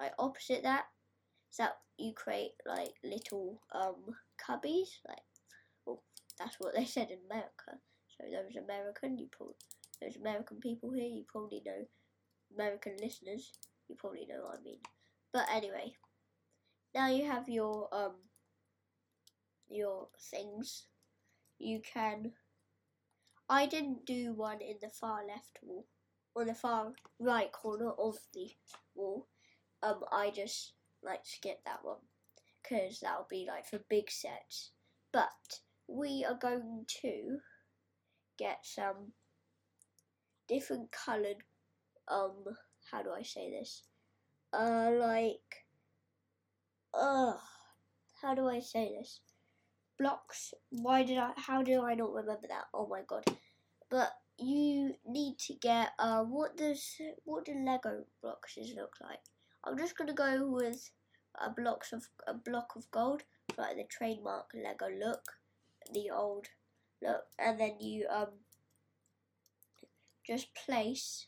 like 0.00 0.12
opposite 0.18 0.62
that, 0.62 0.84
so 1.50 1.66
you 1.98 2.12
create 2.14 2.52
like 2.66 2.94
little 3.04 3.60
um 3.74 4.16
cubbies. 4.40 4.98
Like, 5.06 5.18
well, 5.84 6.02
that's 6.38 6.56
what 6.58 6.74
they 6.74 6.84
said 6.84 7.10
in 7.10 7.18
America. 7.30 7.78
So 8.16 8.24
those 8.24 8.56
American, 8.56 9.18
you 9.18 9.28
probably 9.30 9.56
those 10.00 10.16
American 10.16 10.58
people 10.60 10.92
here, 10.92 11.06
you 11.06 11.24
probably 11.28 11.62
know 11.64 11.86
American 12.54 12.96
listeners, 13.00 13.52
you 13.88 13.96
probably 13.96 14.26
know 14.26 14.44
what 14.44 14.58
I 14.58 14.62
mean. 14.62 14.80
But 15.32 15.46
anyway, 15.52 15.94
now 16.94 17.08
you 17.08 17.26
have 17.26 17.48
your 17.48 17.88
um 17.92 18.14
your 19.68 20.08
things. 20.30 20.86
You 21.58 21.80
can. 21.80 22.32
I 23.48 23.66
didn't 23.66 24.06
do 24.06 24.32
one 24.32 24.60
in 24.60 24.76
the 24.80 24.88
far 24.88 25.26
left 25.26 25.58
wall 25.62 25.86
on 26.36 26.46
the 26.46 26.54
far 26.54 26.92
right 27.18 27.50
corner 27.52 27.90
of 27.90 28.16
the 28.32 28.50
wall. 28.94 29.26
Um, 29.82 30.04
I 30.12 30.30
just 30.30 30.74
like 31.02 31.20
skip 31.24 31.64
that 31.64 31.80
one 31.82 31.98
because 32.62 33.00
that'll 33.00 33.26
be 33.28 33.46
like 33.48 33.66
for 33.66 33.80
big 33.88 34.10
sets. 34.10 34.70
But 35.12 35.60
we 35.88 36.24
are 36.28 36.38
going 36.40 36.84
to 37.02 37.38
get 38.38 38.60
some 38.62 39.12
different 40.50 40.90
coloured. 40.90 41.42
Um, 42.08 42.44
how 42.90 43.02
do 43.02 43.10
I 43.10 43.22
say 43.22 43.50
this? 43.50 43.82
Uh, 44.52 44.90
like, 44.98 45.64
uh, 46.92 47.34
how 48.20 48.34
do 48.34 48.48
I 48.48 48.60
say 48.60 48.92
this? 48.98 49.20
Blocks. 49.98 50.52
Why 50.70 51.04
did 51.04 51.18
I? 51.18 51.32
How 51.36 51.62
do 51.62 51.82
I 51.82 51.94
not 51.94 52.12
remember 52.12 52.48
that? 52.48 52.64
Oh 52.74 52.86
my 52.86 53.02
god! 53.06 53.24
But 53.90 54.12
you 54.38 54.94
need 55.06 55.38
to 55.38 55.52
get 55.60 55.90
uh 55.98 56.22
what 56.22 56.56
does 56.56 56.96
what 57.24 57.44
do 57.44 57.52
Lego 57.52 58.04
blocks 58.22 58.56
look 58.74 58.96
like? 59.02 59.20
I'm 59.64 59.76
just 59.76 59.96
gonna 59.98 60.14
go 60.14 60.48
with 60.48 60.90
a 61.38 61.50
blocks 61.50 61.92
of 61.92 62.08
a 62.26 62.32
block 62.32 62.72
of 62.76 62.90
gold. 62.90 63.22
like 63.58 63.76
the 63.76 63.84
trademark 63.90 64.50
Lego 64.54 64.88
look, 64.88 65.22
the 65.92 66.10
old 66.10 66.46
look, 67.02 67.24
and 67.38 67.60
then 67.60 67.76
you 67.80 68.06
um 68.08 68.28
just 70.26 70.48
place 70.54 71.26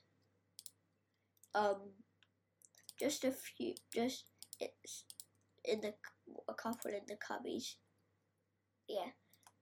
um 1.54 1.92
just 2.98 3.24
a 3.24 3.32
few 3.32 3.74
just 3.94 4.24
it's 4.60 5.04
in 5.64 5.80
the 5.80 5.92
a 6.48 6.54
couple 6.54 6.90
in 6.90 7.02
the 7.08 7.16
cubbies. 7.16 7.76
Yeah. 8.88 9.10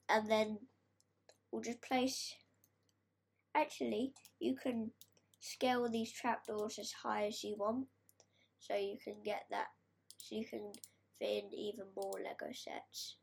And 0.09 0.31
then 0.31 0.59
we'll 1.51 1.62
just 1.62 1.83
place 1.83 2.35
actually 3.57 4.12
you 4.38 4.57
can 4.57 4.90
scale 5.40 5.88
these 5.88 6.12
trapdoors 6.12 6.79
as 6.79 6.93
high 7.03 7.27
as 7.27 7.43
you 7.43 7.57
want. 7.59 7.87
So 8.59 8.75
you 8.77 8.99
can 9.03 9.16
get 9.25 9.45
that 9.51 9.69
so 10.19 10.37
you 10.37 10.45
can 10.45 10.73
fit 11.19 11.45
in 11.45 11.55
even 11.55 11.87
more 11.97 12.21
lego 12.23 12.53
sets 12.53 13.16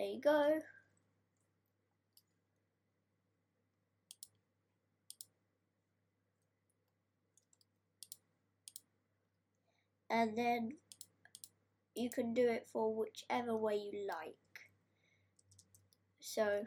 there 0.00 0.08
you 0.08 0.20
go 0.22 0.60
and 10.08 10.36
then 10.36 10.70
you 11.94 12.08
can 12.08 12.32
do 12.32 12.48
it 12.48 12.66
for 12.72 12.94
whichever 12.94 13.54
way 13.54 13.76
you 13.76 14.06
like. 14.08 14.34
So 16.20 16.62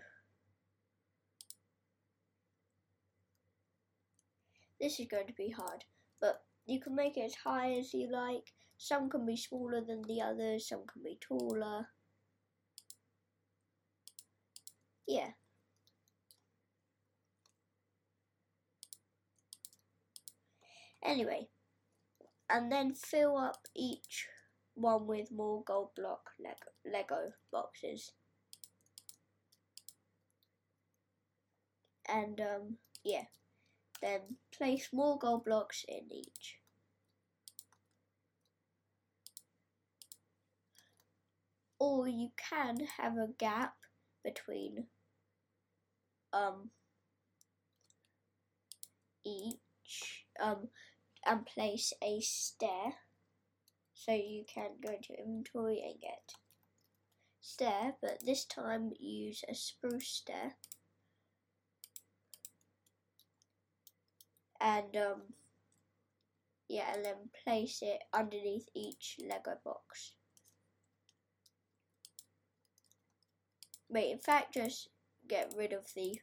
this 4.80 5.00
is 5.00 5.08
going 5.10 5.28
to 5.28 5.34
be 5.34 5.50
hard, 5.50 5.84
but 6.22 6.44
you 6.66 6.80
can 6.80 6.96
make 6.96 7.18
it 7.18 7.22
as 7.22 7.36
high 7.36 7.74
as 7.74 7.94
you 7.94 8.12
like. 8.12 8.54
Some 8.78 9.10
can 9.10 9.26
be 9.26 9.38
smaller 9.38 9.82
than 9.82 10.04
the 10.04 10.22
others, 10.22 10.68
some 10.68 10.84
can 10.92 11.02
be 11.04 11.18
taller. 11.20 11.88
Yeah. 15.08 15.32
Anyway, 21.04 21.48
and 22.50 22.72
then 22.72 22.94
fill 22.94 23.38
up 23.38 23.68
each 23.76 24.28
one 24.76 25.06
with 25.06 25.32
more 25.32 25.64
gold 25.64 25.90
block 25.96 26.30
Lego, 26.40 26.72
Lego 26.86 27.34
boxes. 27.52 28.12
And 32.08 32.40
um, 32.40 32.78
yeah, 33.04 33.24
then 34.02 34.38
place 34.58 34.90
more 34.94 35.18
gold 35.18 35.46
blocks 35.46 35.86
in 35.88 36.12
each. 36.12 36.58
Or 41.80 42.08
you 42.08 42.30
can 42.38 42.78
have 42.98 43.18
a 43.18 43.28
gap 43.38 43.76
between 44.24 44.86
um, 46.32 46.70
each 49.26 50.26
um, 50.42 50.70
and 51.26 51.46
place 51.46 51.94
a 52.04 52.20
stair 52.22 52.94
so 53.94 54.12
you 54.12 54.44
can 54.52 54.72
go 54.86 54.92
into 54.92 55.14
inventory 55.18 55.82
and 55.86 56.02
get 56.02 56.34
stair 57.40 57.94
but 58.02 58.26
this 58.26 58.46
time 58.46 58.92
use 59.00 59.44
a 59.50 59.54
spruce 59.54 60.08
stair. 60.08 60.56
And 64.60 64.96
um 64.96 65.22
yeah 66.70 66.94
and 66.96 67.04
then 67.06 67.30
place 67.44 67.80
it 67.82 68.02
underneath 68.14 68.68
each 68.74 69.18
lego 69.22 69.58
box 69.64 70.14
wait 73.94 74.12
in 74.12 74.20
fact 74.20 74.56
just 74.56 74.90
get 75.28 75.54
rid 75.58 75.72
of 75.72 75.86
the 75.96 76.20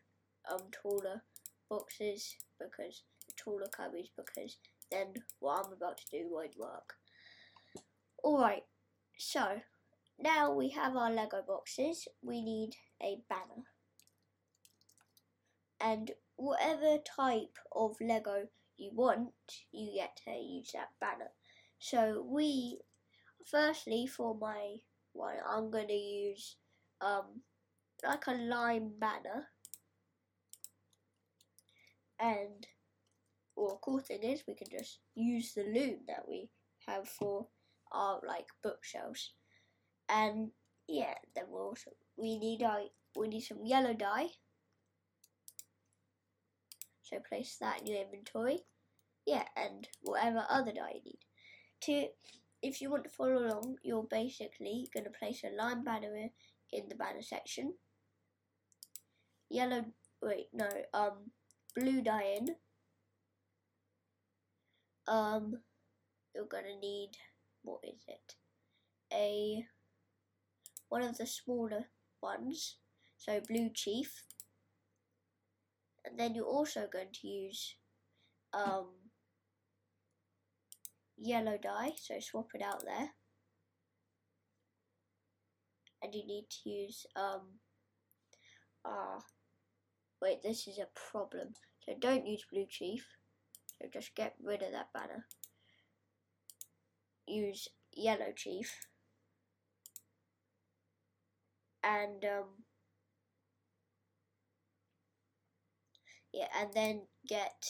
um 0.50 0.68
taller 0.70 1.22
boxes 1.68 2.36
because 2.58 3.04
the 3.26 3.34
taller 3.36 3.68
cubbies 3.68 4.08
because 4.16 4.58
then 4.90 5.14
what 5.38 5.64
I'm 5.64 5.72
about 5.72 5.98
to 5.98 6.04
do 6.10 6.28
won't 6.28 6.58
work. 6.58 6.94
Alright, 8.24 8.64
so 9.16 9.60
now 10.18 10.52
we 10.52 10.70
have 10.70 10.96
our 10.96 11.10
Lego 11.10 11.42
boxes, 11.46 12.08
we 12.22 12.42
need 12.42 12.74
a 13.02 13.18
banner. 13.28 13.64
And 15.80 16.10
whatever 16.36 16.98
type 16.98 17.56
of 17.72 17.96
Lego 18.00 18.48
you 18.76 18.90
want, 18.92 19.30
you 19.72 19.94
get 19.94 20.20
to 20.24 20.32
use 20.32 20.72
that 20.74 20.90
banner. 21.00 21.30
So 21.78 22.26
we, 22.28 22.80
firstly 23.46 24.06
for 24.06 24.36
my 24.36 24.76
one, 25.12 25.36
I'm 25.48 25.70
going 25.70 25.88
to 25.88 25.94
use 25.94 26.56
um, 27.00 27.40
like 28.04 28.26
a 28.26 28.32
lime 28.32 28.92
banner. 28.98 29.48
And 32.18 32.66
well, 33.56 33.78
cool 33.82 34.00
thing 34.00 34.22
is 34.22 34.44
we 34.46 34.54
can 34.54 34.68
just 34.70 34.98
use 35.14 35.54
the 35.54 35.64
loom 35.64 36.00
that 36.06 36.24
we 36.28 36.50
have 36.86 37.08
for 37.08 37.46
our 37.92 38.20
like 38.26 38.46
bookshelves. 38.62 39.32
And 40.08 40.50
yeah, 40.88 41.14
then 41.34 41.44
we'll 41.48 41.68
also 41.68 41.90
we 42.16 42.38
need 42.38 42.62
our 42.62 42.80
we 43.16 43.28
need 43.28 43.42
some 43.42 43.64
yellow 43.64 43.94
dye. 43.94 44.28
So 47.02 47.18
place 47.28 47.56
that 47.60 47.80
in 47.80 47.86
your 47.86 48.02
inventory. 48.02 48.60
Yeah, 49.26 49.44
and 49.56 49.88
whatever 50.02 50.44
other 50.48 50.72
dye 50.72 50.94
you 50.94 51.02
need. 51.04 51.18
To 51.82 52.08
if 52.62 52.80
you 52.80 52.90
want 52.90 53.04
to 53.04 53.10
follow 53.10 53.38
along, 53.38 53.76
you're 53.82 54.06
basically 54.10 54.88
going 54.92 55.04
to 55.04 55.10
place 55.10 55.42
a 55.44 55.54
lime 55.56 55.82
banner 55.82 56.30
in 56.72 56.88
the 56.88 56.94
banner 56.94 57.22
section. 57.22 57.74
Yellow, 59.50 59.84
wait, 60.22 60.46
no, 60.52 60.68
um, 60.94 61.32
blue 61.74 62.02
dye 62.02 62.36
in 62.38 62.54
um, 65.10 65.58
you're 66.34 66.46
gonna 66.46 66.78
need 66.80 67.10
what 67.62 67.80
is 67.82 68.04
it? 68.08 68.34
A 69.12 69.66
one 70.88 71.02
of 71.02 71.18
the 71.18 71.26
smaller 71.26 71.86
ones, 72.22 72.76
so 73.16 73.40
blue 73.46 73.70
chief, 73.74 74.22
and 76.04 76.18
then 76.18 76.34
you're 76.34 76.44
also 76.44 76.88
going 76.90 77.12
to 77.20 77.28
use 77.28 77.74
um, 78.52 78.86
yellow 81.18 81.58
dye, 81.60 81.92
so 82.00 82.14
swap 82.20 82.48
it 82.54 82.62
out 82.62 82.84
there, 82.84 83.10
and 86.02 86.14
you 86.14 86.26
need 86.26 86.46
to 86.50 86.70
use 86.70 87.06
um, 87.16 87.58
uh, 88.84 89.20
wait, 90.20 90.42
this 90.42 90.66
is 90.66 90.78
a 90.78 90.88
problem. 91.10 91.54
So 91.80 91.94
don't 91.98 92.26
use 92.26 92.44
blue 92.50 92.66
chief 92.68 93.06
so 93.80 93.88
just 93.92 94.14
get 94.14 94.34
rid 94.42 94.62
of 94.62 94.72
that 94.72 94.92
banner. 94.92 95.26
Use 97.26 97.68
yellow 97.92 98.32
chief. 98.36 98.86
And 101.82 102.22
um 102.24 102.64
yeah, 106.32 106.48
and 106.58 106.70
then 106.74 107.02
get 107.26 107.64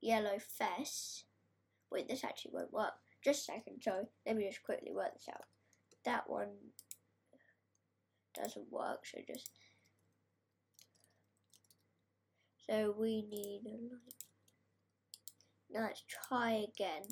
yellow 0.00 0.38
fess. 0.38 1.24
Wait, 1.92 2.08
this 2.08 2.24
actually 2.24 2.52
won't 2.54 2.72
work. 2.72 2.94
Just 3.22 3.48
a 3.48 3.52
second, 3.52 3.82
so 3.82 4.08
let 4.26 4.36
me 4.36 4.46
just 4.46 4.62
quickly 4.62 4.92
work 4.94 5.12
this 5.12 5.28
out. 5.28 5.44
That 6.04 6.24
one 6.28 6.48
doesn't 8.34 8.70
work, 8.70 9.04
so 9.04 9.18
just 9.26 9.50
so 12.68 12.94
we 12.98 13.22
need 13.22 13.62
a 13.66 13.70
light. 13.70 14.14
now 15.70 15.80
let's 15.82 16.04
try 16.06 16.66
again. 16.74 17.02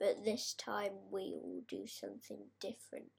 But 0.00 0.24
this 0.24 0.54
time 0.54 0.92
we 1.10 1.34
will 1.40 1.62
do 1.68 1.86
something 1.86 2.46
different. 2.60 3.10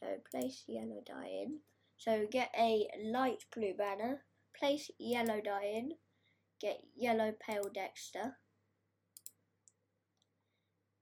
So 0.00 0.06
place 0.30 0.64
yellow 0.66 1.02
dye 1.06 1.42
in. 1.44 1.58
So 1.98 2.26
get 2.30 2.50
a 2.58 2.88
light 3.04 3.44
blue 3.54 3.74
banner, 3.74 4.24
place 4.58 4.90
yellow 4.98 5.40
dye 5.40 5.72
in, 5.74 5.92
get 6.60 6.80
yellow 6.96 7.32
pale 7.46 7.70
Dexter. 7.72 8.38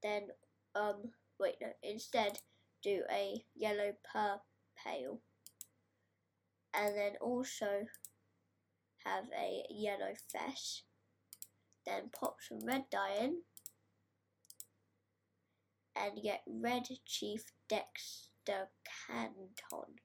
Then, 0.03 0.29
um, 0.75 1.13
wait, 1.39 1.55
no, 1.61 1.69
instead 1.83 2.39
do 2.83 3.03
a 3.11 3.45
yellow 3.55 3.93
per 4.13 4.41
pale. 4.85 5.21
And 6.75 6.97
then 6.97 7.13
also 7.21 7.87
have 9.05 9.25
a 9.39 9.65
yellow 9.71 10.15
fess 10.33 10.83
then 11.87 12.11
pop 12.13 12.37
some 12.47 12.65
red 12.65 12.85
dye 12.91 13.17
in 13.21 13.43
and 15.97 16.23
get 16.23 16.43
Red 16.47 16.85
Chief 17.05 17.43
Dexter 17.69 18.69
Canton. 19.07 19.97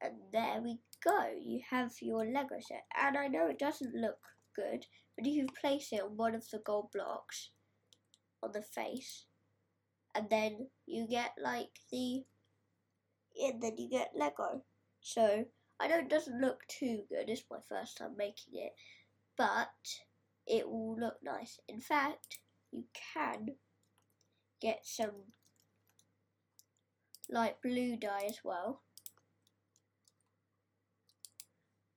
And 0.00 0.14
there 0.32 0.60
we 0.62 0.78
go, 1.04 1.30
you 1.40 1.60
have 1.70 1.92
your 2.00 2.24
Lego 2.24 2.56
set. 2.60 2.84
And 2.98 3.16
I 3.16 3.28
know 3.28 3.48
it 3.48 3.58
doesn't 3.58 3.94
look 3.94 4.18
good, 4.56 4.86
but 5.16 5.26
and 5.26 5.34
you 5.34 5.46
place 5.60 5.88
it 5.92 6.02
on 6.02 6.16
one 6.16 6.34
of 6.34 6.48
the 6.50 6.58
gold 6.64 6.90
blocks 6.92 7.50
on 8.42 8.50
the 8.52 8.62
face, 8.62 9.26
and 10.14 10.28
then 10.28 10.68
you 10.86 11.06
get 11.08 11.32
like 11.40 11.70
the, 11.92 12.24
and 13.40 13.62
then 13.62 13.76
you 13.78 13.88
get 13.88 14.10
Lego. 14.16 14.64
So 15.00 15.44
I 15.82 15.88
know 15.88 15.98
it 15.98 16.08
doesn't 16.08 16.40
look 16.40 16.60
too 16.68 17.02
good. 17.08 17.28
It's 17.28 17.42
my 17.50 17.58
first 17.68 17.98
time 17.98 18.16
making 18.16 18.54
it, 18.54 18.72
but 19.36 19.66
it 20.46 20.70
will 20.70 20.96
look 20.96 21.16
nice. 21.24 21.58
In 21.68 21.80
fact, 21.80 22.38
you 22.70 22.84
can 23.12 23.56
get 24.60 24.82
some 24.84 25.32
light 27.28 27.56
blue 27.64 27.96
dye 27.96 28.26
as 28.28 28.38
well 28.44 28.82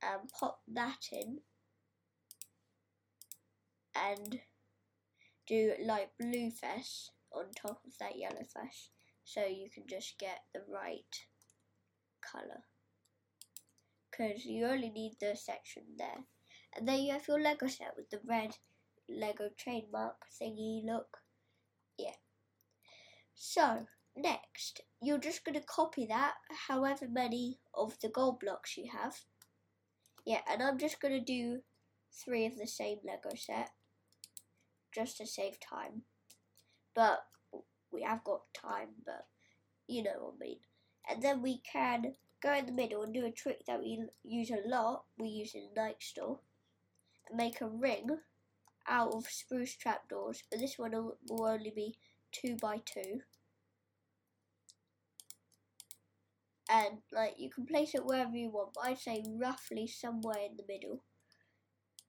and 0.02 0.32
pop 0.40 0.62
that 0.68 1.10
in 1.12 1.42
and 3.96 4.40
do 5.46 5.74
light 5.86 6.10
blue 6.20 6.50
fess 6.50 7.12
on 7.32 7.52
top 7.56 7.82
of 7.86 7.96
that 8.00 8.18
yellow 8.18 8.46
fess 8.52 8.90
so 9.24 9.46
you 9.46 9.70
can 9.72 9.84
just 9.88 10.18
get 10.18 10.40
the 10.56 10.62
right 10.68 11.28
colour 12.22 12.64
because 14.18 14.46
you 14.46 14.66
only 14.66 14.90
need 14.90 15.14
the 15.20 15.36
section 15.36 15.84
there 15.98 16.26
and 16.76 16.88
then 16.88 17.00
you 17.00 17.14
have 17.14 17.28
your 17.28 17.40
Lego 17.40 17.68
set 17.68 17.94
with 17.98 18.10
the 18.10 18.20
red 18.28 18.56
Lego 19.10 19.50
trademark 19.58 20.16
thingy 20.42 20.84
look 20.86 21.18
yeah 21.98 22.18
so 23.34 23.86
next 24.16 24.82
you're 25.02 25.18
just 25.18 25.44
going 25.44 25.60
to 25.60 25.66
copy 25.66 26.06
that 26.06 26.34
however 26.68 27.08
many 27.12 27.60
of 27.74 27.98
the 28.02 28.10
gold 28.10 28.40
blocks 28.40 28.78
you 28.78 28.90
have 28.92 29.16
yeah 30.26 30.42
and 30.52 30.64
I'm 30.64 30.78
just 30.78 31.02
going 31.02 31.14
to 31.14 31.24
do 31.24 31.60
three 32.24 32.46
of 32.46 32.58
the 32.58 32.68
same 32.68 32.98
Lego 33.06 33.36
set 33.36 33.70
just 34.94 35.18
to 35.18 35.28
save 35.28 35.60
time. 35.60 36.04
But 36.96 37.20
we 37.92 38.04
have 38.04 38.24
got 38.24 38.42
time, 38.54 38.90
but 39.06 39.26
you 39.88 40.04
know 40.04 40.12
what 40.20 40.36
I 40.36 40.46
mean. 40.46 40.60
And 41.10 41.22
then 41.22 41.42
we 41.42 41.62
can 41.72 42.16
go 42.46 42.54
in 42.54 42.68
the 42.68 42.72
middle 42.72 43.02
and 43.02 43.14
do 43.14 43.26
a 43.26 43.32
trick 43.32 43.66
that 43.66 43.80
we 43.80 44.06
use 44.24 44.52
a 44.52 44.68
lot, 44.68 45.06
we 45.18 45.28
use 45.28 45.56
in 45.56 45.70
night 45.76 45.96
store, 46.00 46.40
and 47.28 47.38
make 47.38 47.60
a 47.60 47.68
ring 47.68 48.08
out 48.88 49.14
of 49.14 49.26
spruce 49.26 49.76
trapdoors, 49.76 50.44
but 50.52 50.60
this 50.60 50.78
one 50.78 50.92
will, 50.92 51.18
only 51.48 51.74
be 51.76 51.98
2 52.32 52.58
by 52.62 52.78
2 52.86 53.22
And 56.70 56.98
like 57.12 57.36
you 57.38 57.50
can 57.50 57.66
place 57.66 57.94
it 57.94 58.06
wherever 58.06 58.36
you 58.36 58.50
want, 58.50 58.74
but 58.74 58.86
I'd 58.86 59.00
say 59.00 59.24
roughly 59.40 59.88
somewhere 59.88 60.40
in 60.50 60.58
the 60.58 60.64
middle. 60.68 61.04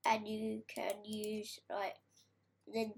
And 0.07 0.27
you 0.27 0.63
can 0.75 1.05
use 1.05 1.59
like 1.69 1.97
then 2.67 2.95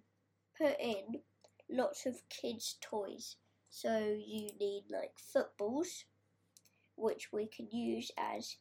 put 0.56 0.78
in 0.80 1.20
lots 1.68 2.06
of 2.06 2.14
kids' 2.28 2.76
toys. 2.80 3.36
So 3.70 3.98
you 3.98 4.50
need 4.60 4.84
like 4.88 5.12
footballs, 5.32 6.04
which 6.98 7.28
we 7.32 7.46
can 7.46 7.68
use 7.70 8.10
as 8.18 8.56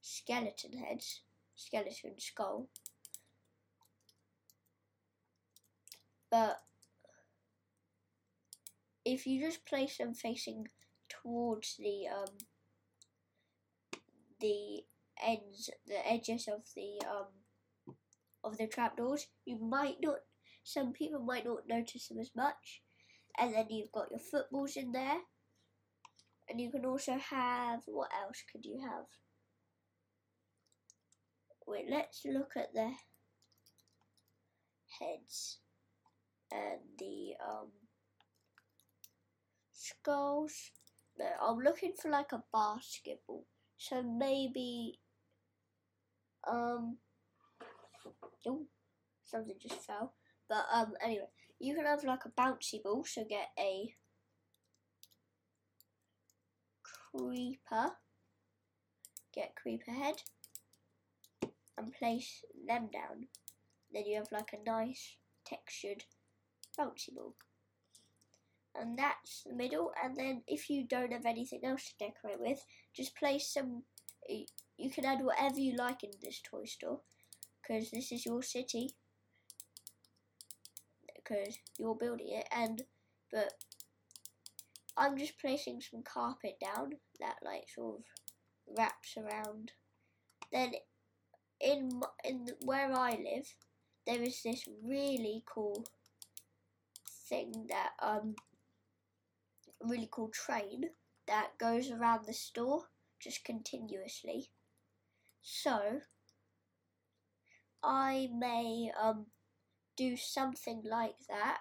skeleton 0.00 0.78
heads, 0.78 1.20
skeleton 1.56 2.18
skull. 2.18 2.68
But 6.30 6.62
if 9.04 9.26
you 9.26 9.40
just 9.40 9.66
place 9.66 9.98
them 9.98 10.14
facing 10.14 10.68
towards 11.08 11.76
the 11.76 12.06
um 12.08 12.36
the 14.40 14.84
ends, 15.22 15.70
the 15.86 16.08
edges 16.08 16.48
of 16.48 16.62
the 16.74 17.06
um 17.06 17.26
of 18.42 18.56
the 18.56 18.66
trapdoors, 18.66 19.26
you 19.44 19.58
might 19.58 19.96
not, 20.00 20.18
some 20.64 20.92
people 20.92 21.20
might 21.20 21.44
not 21.44 21.68
notice 21.68 22.08
them 22.08 22.18
as 22.18 22.30
much. 22.34 22.82
And 23.38 23.54
then 23.54 23.66
you've 23.70 23.92
got 23.92 24.10
your 24.10 24.20
footballs 24.20 24.76
in 24.76 24.92
there. 24.92 25.18
And 26.50 26.60
you 26.60 26.70
can 26.72 26.84
also 26.84 27.12
have, 27.12 27.82
what 27.86 28.10
else 28.12 28.42
could 28.50 28.64
you 28.64 28.80
have? 28.80 29.06
Wait, 31.64 31.86
let's 31.88 32.22
look 32.24 32.50
at 32.56 32.74
the 32.74 32.90
heads 34.98 35.58
and 36.50 36.80
the 36.98 37.34
um, 37.48 37.68
skulls. 39.72 40.72
No, 41.16 41.26
I'm 41.40 41.58
looking 41.60 41.92
for 42.00 42.10
like 42.10 42.32
a 42.32 42.42
basketball. 42.52 43.46
So 43.78 44.02
maybe 44.02 44.98
um 46.50 46.96
Oh, 48.46 48.66
something 49.24 49.56
just 49.60 49.86
fell. 49.86 50.14
But 50.48 50.64
um, 50.72 50.94
anyway, 51.02 51.28
you 51.58 51.74
can 51.74 51.84
have 51.84 52.04
like 52.04 52.24
a 52.24 52.30
bouncy 52.30 52.82
ball, 52.82 53.04
so 53.04 53.24
get 53.28 53.48
a 53.58 53.94
creeper, 57.14 57.92
get 59.34 59.54
creeper 59.54 59.92
head, 59.92 60.16
and 61.76 61.92
place 61.92 62.44
them 62.66 62.88
down. 62.92 63.26
Then 63.92 64.06
you 64.06 64.16
have 64.16 64.32
like 64.32 64.52
a 64.52 64.70
nice 64.70 65.16
textured 65.44 66.04
bouncy 66.78 67.14
ball. 67.14 67.34
And 68.74 68.98
that's 68.98 69.42
the 69.44 69.54
middle. 69.54 69.92
And 70.02 70.16
then 70.16 70.42
if 70.46 70.70
you 70.70 70.84
don't 70.86 71.12
have 71.12 71.26
anything 71.26 71.64
else 71.64 71.88
to 71.88 72.06
decorate 72.06 72.40
with, 72.40 72.64
just 72.94 73.16
place 73.16 73.52
some. 73.52 73.82
You 74.28 74.90
can 74.90 75.04
add 75.04 75.24
whatever 75.24 75.58
you 75.58 75.74
like 75.76 76.04
in 76.04 76.10
this 76.22 76.40
toy 76.40 76.64
store 76.64 77.00
because 77.60 77.90
this 77.90 78.12
is 78.12 78.24
your 78.24 78.42
city 78.42 78.90
because 81.30 81.58
you're 81.78 81.94
building 81.94 82.28
it 82.30 82.46
and 82.54 82.82
but 83.32 83.54
I'm 85.00 85.16
just 85.16 85.38
placing 85.40 85.80
some 85.80 86.02
carpet 86.02 86.58
down 86.60 86.92
that 87.20 87.36
like 87.42 87.64
sort 87.74 87.96
of 87.96 88.04
wraps 88.76 89.16
around. 89.16 89.72
Then 90.52 90.72
in 91.60 92.02
in 92.24 92.48
where 92.64 92.92
I 92.92 93.12
live 93.12 93.54
there 94.06 94.22
is 94.22 94.42
this 94.42 94.64
really 94.84 95.42
cool 95.46 95.84
thing 97.28 97.66
that 97.68 97.90
um 98.00 98.34
really 99.82 100.08
cool 100.10 100.28
train 100.28 100.90
that 101.26 101.58
goes 101.58 101.90
around 101.90 102.26
the 102.26 102.34
store 102.34 102.84
just 103.20 103.44
continuously. 103.44 104.50
So 105.42 106.00
I 107.82 108.28
may 108.36 108.90
um, 109.00 109.26
do 109.96 110.16
something 110.16 110.82
like 110.84 111.16
that 111.28 111.58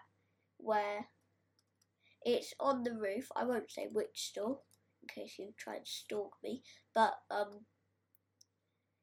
where 0.57 1.07
it's 2.23 2.53
on 2.59 2.83
the 2.83 2.93
roof. 2.93 3.27
I 3.35 3.45
won't 3.45 3.71
say 3.71 3.87
which 3.91 4.29
store 4.29 4.59
in 5.01 5.23
case 5.23 5.35
you 5.39 5.53
try 5.57 5.75
and 5.77 5.87
stalk 5.87 6.33
me, 6.43 6.61
but 6.93 7.13
um, 7.31 7.65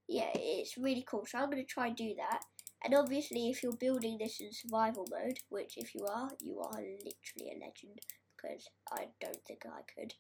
yeah, 0.08 0.30
it's 0.34 0.76
really 0.76 1.04
cool. 1.08 1.24
So 1.26 1.38
I'm 1.38 1.50
going 1.50 1.64
to 1.64 1.72
try 1.72 1.88
and 1.88 1.96
do 1.96 2.14
that. 2.16 2.40
And 2.84 2.94
obviously, 2.94 3.48
if 3.48 3.62
you're 3.62 3.72
building 3.76 4.18
this 4.18 4.40
in 4.40 4.52
survival 4.52 5.06
mode, 5.10 5.38
which 5.48 5.76
if 5.76 5.94
you 5.94 6.06
are, 6.06 6.30
you 6.40 6.60
are 6.60 6.78
literally 6.80 7.50
a 7.50 7.58
legend 7.58 7.98
because 8.36 8.68
I 8.92 9.06
don't 9.20 9.42
think 9.46 9.62
I 9.66 9.80
could. 9.92 10.14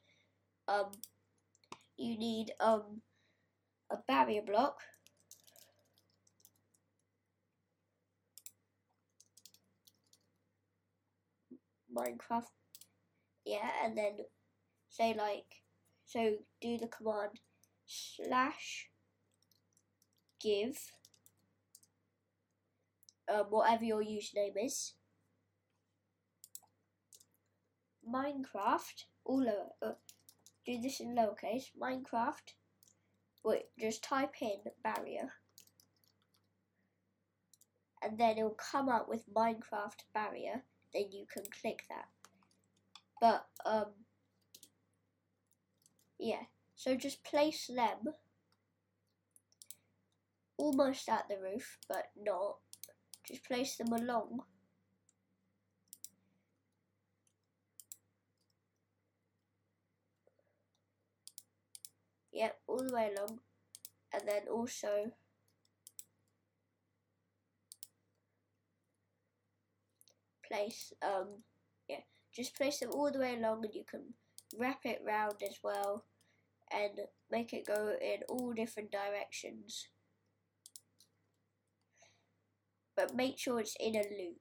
Um, 0.68 0.90
you 1.96 2.18
need 2.18 2.52
um 2.60 3.02
a 3.90 3.96
barrier 4.08 4.42
block 4.42 4.80
Minecraft. 11.92 12.52
Yeah, 13.46 13.70
and 13.84 13.96
then 13.96 14.16
say 14.90 15.14
like, 15.16 15.62
so 16.04 16.34
do 16.60 16.76
the 16.76 16.88
command 16.88 17.38
slash 17.86 18.88
give 20.42 20.76
um, 23.32 23.46
whatever 23.50 23.84
your 23.84 24.02
username 24.02 24.64
is. 24.64 24.94
Minecraft, 28.08 29.04
all 29.24 29.42
lower, 29.42 29.68
uh, 29.80 29.92
do 30.64 30.80
this 30.80 31.00
in 31.00 31.14
lowercase, 31.14 31.70
Minecraft, 31.80 32.54
wait, 33.44 33.66
just 33.78 34.02
type 34.02 34.34
in 34.40 34.58
barrier, 34.82 35.32
and 38.02 38.18
then 38.18 38.38
it'll 38.38 38.50
come 38.50 38.88
up 38.88 39.08
with 39.08 39.32
Minecraft 39.32 40.04
barrier, 40.14 40.62
then 40.94 41.10
you 41.10 41.26
can 41.32 41.44
click 41.60 41.84
that. 41.88 42.06
But, 43.20 43.46
um, 43.64 43.92
yeah. 46.18 46.44
So 46.74 46.94
just 46.96 47.24
place 47.24 47.66
them 47.68 48.14
almost 50.58 51.08
at 51.08 51.28
the 51.28 51.36
roof, 51.38 51.78
but 51.88 52.10
not. 52.16 52.58
Just 53.26 53.44
place 53.44 53.76
them 53.76 53.92
along. 53.92 54.40
Yep, 62.32 62.60
all 62.66 62.84
the 62.86 62.94
way 62.94 63.10
along. 63.16 63.40
And 64.12 64.22
then 64.28 64.42
also 64.50 65.12
place 70.46 70.92
um 71.02 71.42
just 72.36 72.54
place 72.54 72.80
them 72.80 72.90
all 72.92 73.10
the 73.10 73.18
way 73.18 73.34
along 73.34 73.64
and 73.64 73.74
you 73.74 73.84
can 73.90 74.12
wrap 74.58 74.80
it 74.84 75.00
round 75.06 75.42
as 75.42 75.58
well 75.64 76.04
and 76.70 77.00
make 77.30 77.52
it 77.54 77.66
go 77.66 77.96
in 78.00 78.22
all 78.28 78.52
different 78.52 78.92
directions. 78.92 79.88
But 82.94 83.14
make 83.14 83.38
sure 83.38 83.60
it's 83.60 83.76
in 83.80 83.96
a 83.96 84.00
loop. 84.00 84.36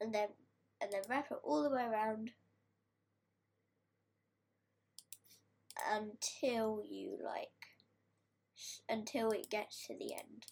And 0.00 0.14
then 0.14 0.28
and 0.80 0.92
then 0.92 1.02
wrap 1.08 1.26
it 1.30 1.38
all 1.42 1.62
the 1.62 1.74
way 1.74 1.84
around 1.84 2.30
until 5.90 6.82
you 6.88 7.18
like 7.24 7.48
until 8.88 9.30
it 9.30 9.50
gets 9.50 9.86
to 9.86 9.94
the 9.98 10.14
end. 10.14 10.46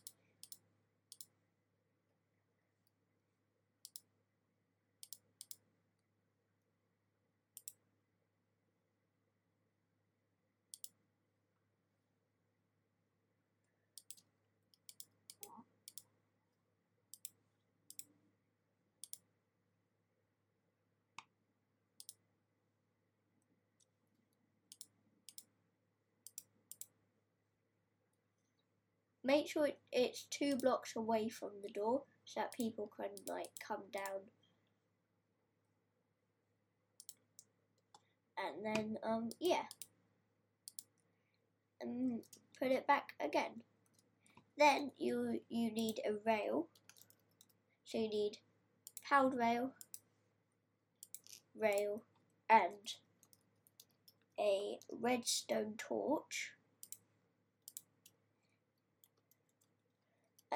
Make 29.27 29.49
sure 29.51 29.71
it's 29.91 30.25
two 30.31 30.55
blocks 30.55 30.95
away 30.95 31.29
from 31.29 31.51
the 31.61 31.69
door 31.69 32.05
so 32.25 32.39
that 32.43 32.53
people 32.55 32.89
can 32.97 33.11
like 33.27 33.51
come 33.67 33.83
down. 33.93 34.31
And 38.39 38.65
then 38.65 38.99
um 39.03 39.31
yeah. 39.41 39.65
And 41.81 42.21
put 42.57 42.71
it 42.71 42.87
back 42.87 43.15
again. 43.19 43.63
Then 44.57 44.93
you 44.97 45.41
you 45.49 45.73
need 45.73 46.01
a 46.07 46.13
rail. 46.25 46.69
So 47.85 47.99
you 47.99 48.09
need 48.09 48.39
powered 49.09 49.35
rail, 49.35 49.73
rail, 51.59 52.05
and 52.49 52.95
a 54.39 54.79
redstone 54.89 55.75
torch. 55.79 56.53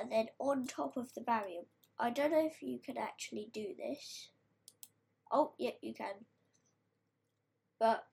And 0.00 0.10
then 0.10 0.26
on 0.38 0.66
top 0.66 0.96
of 0.96 1.12
the 1.14 1.20
barrier. 1.20 1.62
I 1.98 2.10
don't 2.10 2.30
know 2.32 2.46
if 2.46 2.62
you 2.62 2.78
can 2.84 2.96
actually 2.96 3.50
do 3.52 3.74
this. 3.76 4.30
Oh, 5.30 5.52
yeah, 5.58 5.72
you 5.82 5.92
can. 5.94 6.24
But 7.78 8.04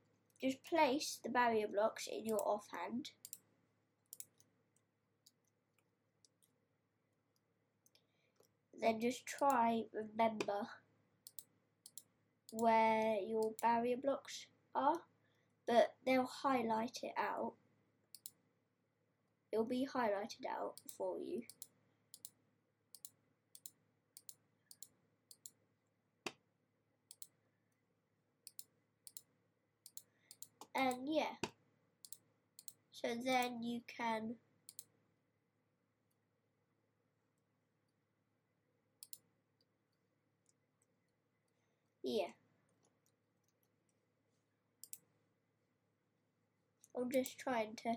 just 0.41 0.63
place 0.65 1.19
the 1.23 1.30
barrier 1.30 1.67
blocks 1.67 2.08
in 2.12 2.26
your 2.26 2.41
offhand. 2.45 3.12
Then 8.80 9.00
just 9.02 9.26
try 9.26 9.84
remember 9.93 10.67
where 12.52 13.15
your 13.26 13.54
barrier 13.62 13.97
blocks 14.02 14.45
are, 14.76 15.00
but 15.67 15.95
they'll 16.06 16.30
highlight 16.43 17.00
it 17.02 17.13
out. 17.17 17.54
It'll 19.52 19.65
be 19.65 19.88
highlighted 19.91 20.45
out 20.47 20.76
for 20.95 21.17
you. 21.17 21.41
And 30.78 30.96
yeah. 31.08 31.36
So 32.92 33.08
then 33.26 33.62
you 33.63 33.82
can 33.88 34.36
yeah. 42.04 42.28
I'm 46.96 47.12
just 47.12 47.38
trying 47.38 47.76
to 47.84 47.96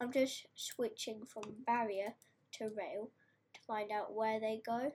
I'm 0.00 0.12
just 0.12 0.46
switching 0.54 1.22
from 1.26 1.42
barrier 1.66 2.14
to 2.54 2.64
rail 2.64 3.10
to 3.54 3.60
find 3.66 3.90
out 3.90 4.14
where 4.14 4.40
they 4.40 4.60
go 4.64 4.92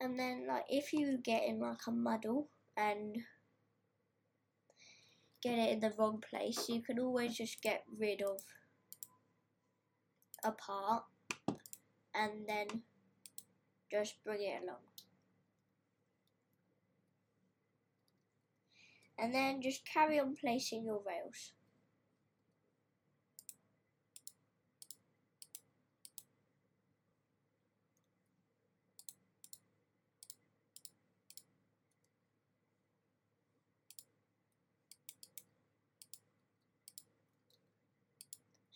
and 0.00 0.18
then 0.18 0.46
like 0.46 0.64
if 0.68 0.92
you 0.92 1.18
get 1.18 1.44
in 1.44 1.60
like 1.60 1.86
a 1.86 1.90
muddle 1.90 2.48
and 2.76 3.18
get 5.42 5.58
it 5.58 5.72
in 5.72 5.80
the 5.80 5.92
wrong 5.98 6.22
place 6.30 6.68
you 6.68 6.80
can 6.80 6.98
always 6.98 7.36
just 7.36 7.62
get 7.62 7.84
rid 7.98 8.22
of 8.22 8.40
a 10.44 10.52
part 10.52 11.04
and 12.14 12.46
then 12.46 12.82
just 13.90 14.22
bring 14.24 14.42
it 14.42 14.62
along. 14.62 14.76
And 19.18 19.34
then 19.34 19.62
just 19.62 19.84
carry 19.84 20.20
on 20.20 20.36
placing 20.36 20.84
your 20.84 21.02
rails 21.06 21.52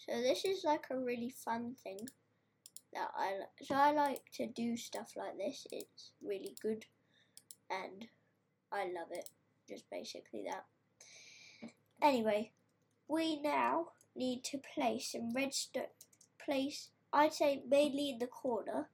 So 0.08 0.20
this 0.20 0.44
is 0.44 0.64
like 0.64 0.86
a 0.90 0.98
really 0.98 1.30
fun 1.30 1.76
thing 1.82 2.08
that 2.92 3.08
I 3.16 3.32
so 3.62 3.74
I 3.74 3.92
like 3.92 4.22
to 4.34 4.46
do 4.46 4.76
stuff 4.76 5.12
like 5.16 5.38
this. 5.38 5.66
It's 5.70 6.10
really 6.22 6.56
good 6.60 6.84
and 7.70 8.06
I 8.72 8.84
love 8.84 9.08
it. 9.12 9.28
Just 9.68 9.88
basically 9.90 10.44
that. 10.50 10.64
Anyway, 12.02 12.50
we 13.08 13.40
now 13.40 13.88
need 14.16 14.42
to 14.44 14.58
place 14.74 15.12
some 15.12 15.32
redstone 15.34 15.84
place 16.44 16.90
I'd 17.12 17.34
say 17.34 17.62
mainly 17.68 18.10
in 18.10 18.18
the 18.18 18.26
corner 18.26 18.88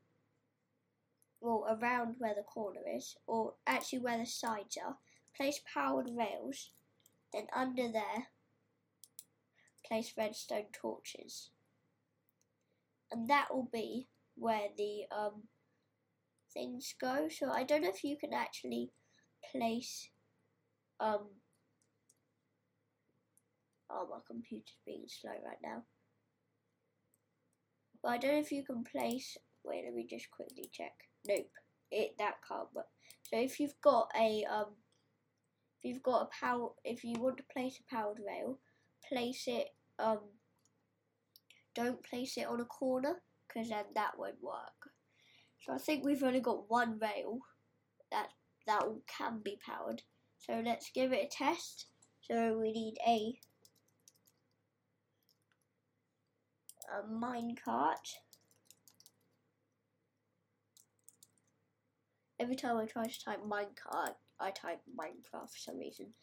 well 1.40 1.64
around 1.68 2.16
where 2.18 2.34
the 2.34 2.42
corner 2.42 2.80
is 2.86 3.16
or 3.26 3.54
actually 3.66 4.00
where 4.00 4.18
the 4.18 4.26
sides 4.26 4.76
are 4.84 4.96
place 5.36 5.60
powered 5.72 6.10
rails 6.14 6.70
then 7.32 7.46
under 7.54 7.90
there 7.90 8.28
place 9.88 10.12
redstone 10.16 10.66
torches. 10.72 11.50
And 13.10 13.28
that 13.28 13.48
will 13.50 13.68
be 13.72 14.08
where 14.36 14.68
the 14.76 15.04
um, 15.16 15.44
things 16.52 16.94
go. 17.00 17.28
So 17.30 17.50
I 17.50 17.64
don't 17.64 17.82
know 17.82 17.88
if 17.88 18.04
you 18.04 18.16
can 18.16 18.32
actually 18.32 18.90
place 19.52 20.10
um 21.00 21.28
oh 23.88 24.06
my 24.10 24.18
computer's 24.26 24.76
being 24.84 25.04
slow 25.06 25.30
right 25.30 25.58
now. 25.62 25.84
But 28.02 28.08
I 28.08 28.18
don't 28.18 28.32
know 28.32 28.40
if 28.40 28.52
you 28.52 28.64
can 28.64 28.84
place 28.84 29.36
wait 29.64 29.84
let 29.84 29.94
me 29.94 30.06
just 30.08 30.30
quickly 30.30 30.68
check. 30.72 30.92
Nope. 31.26 31.50
It 31.90 32.14
that 32.18 32.34
can't 32.46 32.68
work. 32.74 32.86
So 33.22 33.38
if 33.38 33.60
you've 33.60 33.80
got 33.82 34.10
a 34.18 34.44
um 34.44 34.76
if 35.78 35.84
you've 35.84 36.02
got 36.02 36.22
a 36.22 36.44
power 36.44 36.70
if 36.84 37.04
you 37.04 37.20
want 37.20 37.36
to 37.38 37.44
place 37.52 37.78
a 37.78 37.94
powered 37.94 38.18
rail, 38.26 38.58
place 39.08 39.44
it 39.46 39.68
um, 39.98 40.20
don't 41.74 42.02
place 42.02 42.36
it 42.36 42.46
on 42.46 42.60
a 42.60 42.64
corner 42.64 43.22
because 43.46 43.68
then 43.68 43.84
that 43.94 44.18
won't 44.18 44.42
work. 44.42 44.90
So 45.60 45.72
I 45.72 45.78
think 45.78 46.04
we've 46.04 46.22
only 46.22 46.40
got 46.40 46.70
one 46.70 46.98
rail 46.98 47.40
that 48.10 48.28
that 48.66 48.84
can 49.06 49.40
be 49.44 49.58
powered. 49.64 50.02
So 50.38 50.62
let's 50.64 50.90
give 50.94 51.12
it 51.12 51.24
a 51.24 51.28
test. 51.28 51.86
So 52.20 52.58
we 52.58 52.72
need 52.72 52.96
a 53.06 53.38
a 56.90 57.02
minecart. 57.06 58.16
Every 62.40 62.54
time 62.54 62.76
I 62.76 62.86
try 62.86 63.06
to 63.06 63.24
type 63.24 63.42
minecart, 63.44 64.14
I 64.40 64.50
type 64.50 64.80
Minecraft 64.96 65.50
for 65.50 65.58
some 65.58 65.78
reason. 65.78 66.14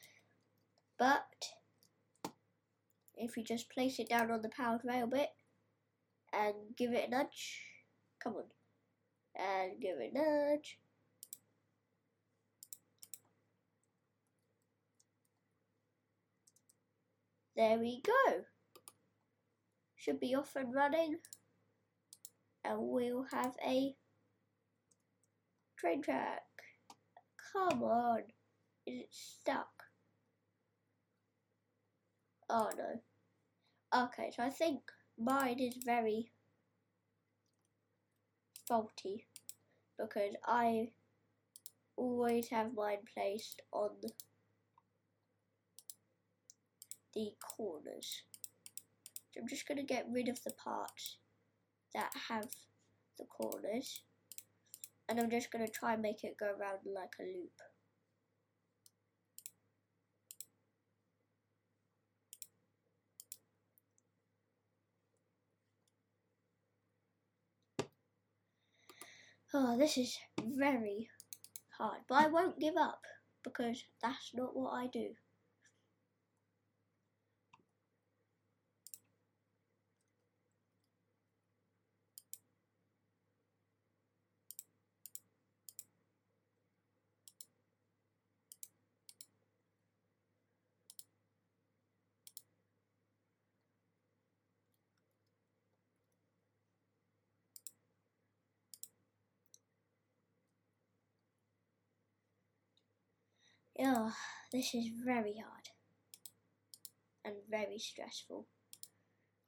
But 0.98 1.26
if 3.18 3.38
you 3.38 3.44
just 3.44 3.70
place 3.70 4.00
it 4.00 4.10
down 4.10 4.32
on 4.32 4.42
the 4.42 4.50
powered 4.50 4.82
rail 4.84 5.08
bit 5.08 5.30
and 6.34 6.54
give 6.78 6.92
it 6.94 7.08
a 7.08 7.12
nudge, 7.12 7.62
come 8.22 8.36
on, 8.36 8.44
and 9.36 9.80
give 9.82 9.98
it 10.00 10.12
a 10.14 10.18
nudge. 10.18 10.80
There 17.56 17.80
we 17.80 18.02
go. 18.02 18.44
Should 19.96 20.20
be 20.20 20.36
off 20.36 20.56
and 20.58 20.74
running. 20.74 21.20
And 22.66 22.80
we'll 22.80 23.26
have 23.32 23.56
a 23.66 23.96
train 25.78 26.02
track. 26.02 26.42
Come 27.54 27.82
on. 27.82 28.24
Is 28.86 29.02
it 29.02 29.10
stuck? 29.12 29.75
Oh 32.50 32.70
no. 32.78 34.04
Okay, 34.06 34.32
so 34.36 34.44
I 34.44 34.50
think 34.50 34.82
mine 35.18 35.60
is 35.60 35.78
very 35.86 36.32
faulty 38.68 39.26
because 39.98 40.36
I 40.46 40.90
always 41.96 42.50
have 42.50 42.74
mine 42.74 43.00
placed 43.14 43.62
on 43.72 43.92
the 47.14 47.34
corners. 47.42 48.24
So 49.32 49.42
I'm 49.42 49.48
just 49.48 49.68
going 49.68 49.78
to 49.78 49.84
get 49.84 50.08
rid 50.12 50.28
of 50.28 50.44
the 50.44 50.52
parts 50.52 51.18
that 51.94 52.12
have 52.30 52.48
the 53.18 53.26
corners 53.26 54.02
and 55.08 55.20
I'm 55.20 55.30
just 55.30 55.52
going 55.52 55.66
to 55.66 55.72
try 55.72 55.94
and 55.94 56.02
make 56.02 56.24
it 56.24 56.38
go 56.40 56.48
around 56.48 56.80
like 56.86 57.14
a 57.20 57.24
loop. 57.24 57.62
Oh, 69.58 69.78
this 69.78 69.98
is 69.98 70.18
very 70.44 71.08
hard, 71.78 72.02
but 72.10 72.16
I 72.16 72.28
won't 72.28 72.60
give 72.60 72.76
up 72.76 73.00
because 73.42 73.86
that's 74.04 74.32
not 74.34 74.54
what 74.54 74.72
I 74.72 74.88
do. 74.88 75.16
Oh, 104.08 104.14
this 104.52 104.76
is 104.76 104.92
very 105.04 105.34
hard 105.44 105.70
and 107.24 107.34
very 107.50 107.80
stressful. 107.80 108.46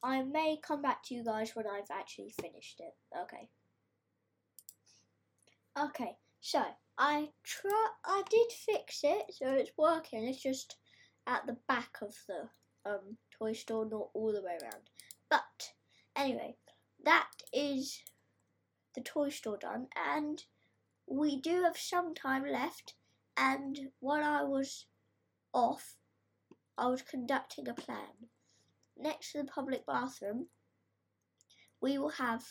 I 0.02 0.24
may 0.24 0.58
come 0.64 0.82
back 0.82 1.04
to 1.04 1.14
you 1.14 1.24
guys 1.24 1.52
when 1.54 1.68
I've 1.68 1.92
actually 1.92 2.34
finished 2.42 2.80
it. 2.80 2.96
Okay. 3.16 3.50
Okay, 5.80 6.16
so 6.42 6.64
I 6.98 7.30
try. 7.44 7.88
I 8.04 8.24
did 8.32 8.52
fix 8.52 9.02
it, 9.04 9.26
so 9.30 9.46
it's 9.54 9.78
working. 9.78 10.24
It's 10.24 10.42
just 10.42 10.78
at 11.28 11.46
the 11.46 11.58
back 11.68 11.98
of 12.02 12.16
the 12.28 12.50
um 12.90 13.18
toy 13.38 13.54
store, 13.54 13.86
not 13.86 14.10
all 14.16 14.34
the 14.34 14.42
way 14.42 14.58
around. 14.60 14.90
But 15.30 15.74
anyway, 16.16 16.56
that 17.06 17.30
is 17.54 18.02
the 18.96 19.02
toy 19.02 19.30
store 19.30 19.58
done, 19.58 19.90
and 19.96 20.44
we 21.06 21.40
do 21.40 21.62
have 21.62 21.78
some 21.78 22.16
time 22.16 22.44
left 22.48 22.96
and 23.38 23.80
while 24.00 24.24
I 24.24 24.44
was 24.44 24.86
off, 25.54 25.96
I 26.78 26.88
was 26.88 27.02
conducting 27.02 27.68
a 27.68 27.74
plan. 27.74 28.30
Next 28.98 29.32
to 29.32 29.40
the 29.40 29.46
public 29.46 29.86
bathroom, 29.86 30.48
we 31.82 31.98
will 31.98 32.10
have 32.10 32.44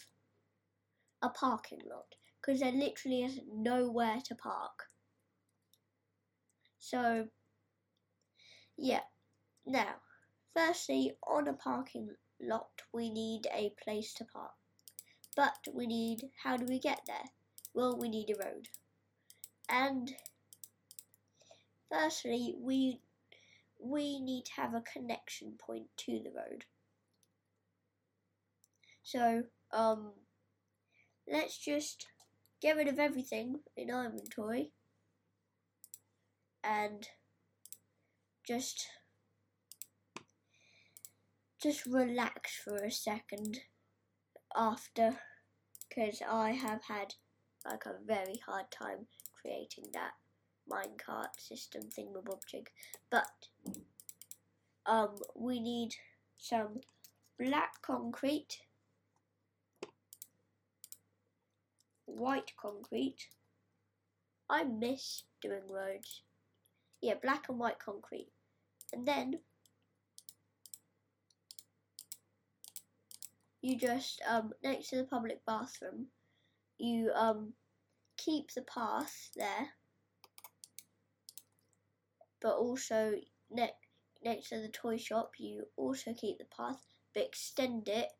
a 1.22 1.28
parking 1.28 1.80
lot 1.91 2.14
because 2.41 2.61
there 2.61 2.72
literally 2.72 3.24
is 3.24 3.41
nowhere 3.53 4.18
to 4.24 4.34
park. 4.37 4.84
So, 6.78 7.26
yeah. 8.76 9.01
Now, 9.66 9.97
firstly, 10.55 11.16
on 11.26 11.49
a 11.49 11.53
parking 11.53 12.11
lot, 12.41 12.82
we 12.93 13.11
need 13.11 13.49
a 13.53 13.74
place 13.82 14.14
to 14.14 14.24
park. 14.24 14.53
But 15.34 15.66
we 15.74 15.87
need, 15.87 16.30
how 16.45 16.57
do 16.57 16.66
we 16.66 16.78
get 16.78 17.01
there? 17.07 17.30
Well, 17.74 17.99
we 17.99 18.09
need 18.09 18.30
a 18.30 18.45
road. 18.45 18.68
And 19.68 20.14
Firstly, 21.91 22.55
we 22.59 23.01
we 23.78 24.20
need 24.20 24.45
to 24.47 24.61
have 24.61 24.74
a 24.74 24.80
connection 24.80 25.53
point 25.59 25.87
to 25.99 26.20
the 26.20 26.30
road. 26.30 26.64
So, 29.03 29.45
um, 29.72 30.12
let's 31.30 31.59
just 31.59 32.07
get 32.61 32.76
rid 32.76 32.89
of 32.89 32.99
everything 32.99 33.61
in 33.76 33.91
our 33.91 34.07
inventory 34.07 34.72
and 36.64 37.07
just 38.47 38.87
just 41.62 41.87
relax 41.87 42.57
for 42.64 42.76
a 42.76 42.91
second 42.91 43.61
after 44.57 45.18
because 45.89 46.20
I 46.28 46.53
have 46.53 46.82
had 46.84 47.14
like 47.64 47.87
a 47.87 48.05
very 48.05 48.41
hard 48.47 48.70
time 48.70 49.07
creating 49.41 49.91
that 49.93 50.12
minecart 50.71 51.39
system 51.39 51.83
thingamabobjig. 51.83 52.69
But 53.11 53.49
um, 54.87 55.17
we 55.35 55.61
need 55.61 55.95
some 56.39 56.81
black 57.39 57.83
concrete, 57.83 58.59
white 62.07 62.53
concrete. 62.61 63.29
I 64.49 64.64
miss 64.64 65.25
doing 65.43 65.69
roads. 65.69 66.23
Yeah, 67.01 67.14
black 67.23 67.49
and 67.49 67.59
white 67.59 67.79
concrete. 67.79 68.29
And 68.93 69.07
then 69.07 69.41
you 73.67 73.77
just 73.77 74.23
um 74.29 74.53
next 74.62 74.91
to 74.91 74.97
the 74.97 75.05
public 75.05 75.45
bathroom 75.45 76.07
you 76.79 77.11
um 77.14 77.53
keep 78.17 78.53
the 78.53 78.62
path 78.62 79.31
there 79.35 79.69
but 82.47 82.55
also 82.55 83.14
ne- 83.51 83.74
next 84.24 84.51
to 84.51 84.61
the 84.61 84.68
toy 84.68 84.97
shop 84.97 85.32
you 85.38 85.66
also 85.76 86.14
keep 86.14 86.38
the 86.38 86.44
path 86.57 86.86
but 87.12 87.24
extend 87.24 87.88
it 87.88 88.11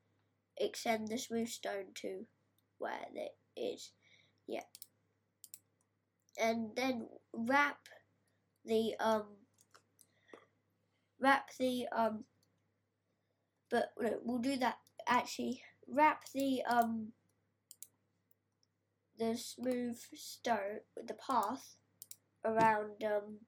extend 0.59 1.09
the 1.09 1.19
smooth 1.19 1.49
stone 1.49 1.87
to 1.95 2.27
where 2.79 3.07
it 3.15 3.37
is. 3.57 3.93
Yeah. 4.47 4.63
And 6.39 6.75
then 6.77 7.09
wrap 7.33 7.79
the 8.65 8.95
um 9.01 9.25
wrap 11.21 11.51
the 11.59 11.87
um 11.93 12.25
but 13.71 13.93
no, 13.99 14.19
we'll 14.23 14.39
do 14.39 14.57
that. 14.57 14.79
Actually 15.07 15.63
wrap 15.89 16.25
the 16.35 16.63
um 16.65 17.13
the 19.19 19.37
smooth 19.37 19.99
stone 20.15 20.81
the 20.97 21.15
path 21.15 21.77
around 22.45 23.03
um 23.05 23.39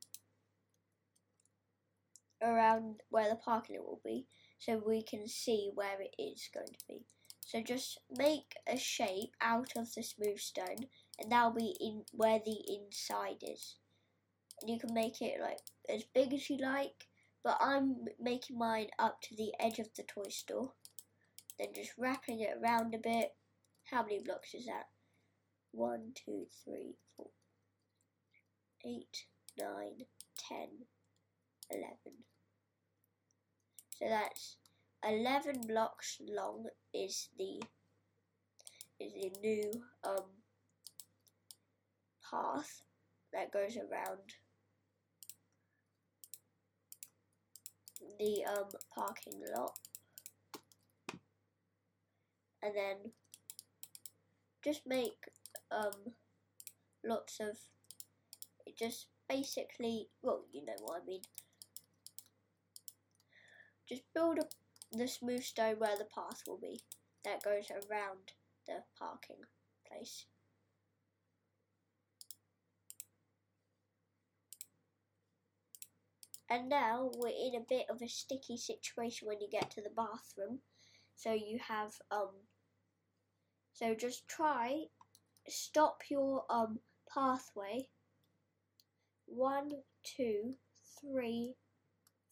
around 2.42 3.00
where 3.10 3.28
the 3.28 3.36
parking 3.36 3.76
lot 3.76 3.86
will 3.86 4.00
be 4.04 4.26
so 4.58 4.82
we 4.84 5.02
can 5.02 5.28
see 5.28 5.70
where 5.74 6.00
it 6.00 6.20
is 6.20 6.48
going 6.52 6.66
to 6.66 6.84
be. 6.88 7.04
So 7.40 7.62
just 7.62 7.98
make 8.10 8.54
a 8.66 8.76
shape 8.76 9.34
out 9.40 9.72
of 9.76 9.94
the 9.94 10.02
smooth 10.02 10.38
stone 10.38 10.86
and 11.18 11.32
that'll 11.32 11.54
be 11.54 11.76
in 11.80 12.04
where 12.12 12.40
the 12.44 12.58
inside 12.68 13.42
is. 13.42 13.76
And 14.60 14.70
you 14.70 14.78
can 14.78 14.92
make 14.92 15.22
it 15.22 15.40
like 15.40 15.60
as 15.88 16.04
big 16.14 16.34
as 16.34 16.50
you 16.50 16.58
like, 16.58 17.06
but 17.42 17.56
I'm 17.60 18.04
making 18.20 18.58
mine 18.58 18.88
up 18.98 19.22
to 19.22 19.36
the 19.36 19.52
edge 19.58 19.78
of 19.78 19.88
the 19.96 20.02
toy 20.02 20.28
store. 20.28 20.72
Then 21.58 21.68
just 21.74 21.92
wrapping 21.96 22.40
it 22.40 22.58
around 22.62 22.94
a 22.94 22.98
bit. 22.98 23.30
How 23.84 24.02
many 24.02 24.20
blocks 24.22 24.54
is 24.54 24.66
that? 24.66 24.88
One, 25.72 26.12
two, 26.14 26.44
three, 26.64 26.96
four, 27.16 27.28
eight, 28.84 29.24
nine, 29.58 30.04
ten, 30.36 30.68
eleven. 31.70 32.27
So 33.98 34.08
that's 34.08 34.56
11 35.04 35.62
blocks 35.66 36.18
long 36.20 36.66
is 36.94 37.28
the 37.36 37.60
is 39.00 39.12
the 39.12 39.32
new 39.40 39.70
um, 40.04 40.24
path 42.30 42.82
that 43.32 43.52
goes 43.52 43.76
around 43.76 44.34
the 48.18 48.44
um, 48.44 48.68
parking 48.94 49.40
lot. 49.56 49.76
And 52.62 52.74
then 52.76 53.12
just 54.64 54.82
make 54.86 55.26
um, 55.72 56.14
lots 57.04 57.40
of 57.40 57.56
just 58.78 59.06
basically 59.28 60.08
well 60.22 60.44
you 60.52 60.64
know 60.64 60.74
what 60.82 61.02
I 61.02 61.06
mean 61.06 61.20
just 63.88 64.02
build 64.14 64.38
up 64.38 64.50
the 64.92 65.08
smooth 65.08 65.42
stone 65.42 65.76
where 65.78 65.96
the 65.96 66.04
path 66.04 66.42
will 66.46 66.58
be 66.58 66.80
that 67.24 67.42
goes 67.42 67.70
around 67.70 68.32
the 68.66 68.82
parking 68.98 69.36
place. 69.86 70.26
And 76.50 76.68
now 76.68 77.10
we're 77.14 77.28
in 77.28 77.54
a 77.54 77.64
bit 77.68 77.86
of 77.90 78.00
a 78.00 78.08
sticky 78.08 78.56
situation 78.56 79.28
when 79.28 79.40
you 79.40 79.48
get 79.50 79.70
to 79.72 79.82
the 79.82 79.90
bathroom. 79.90 80.60
So 81.14 81.32
you 81.32 81.58
have 81.66 81.92
um 82.10 82.30
so 83.72 83.94
just 83.94 84.26
try 84.28 84.84
stop 85.46 86.02
your 86.10 86.44
um 86.50 86.78
pathway 87.12 87.88
one, 89.28 89.70
two, 90.02 90.54
three, 91.00 91.54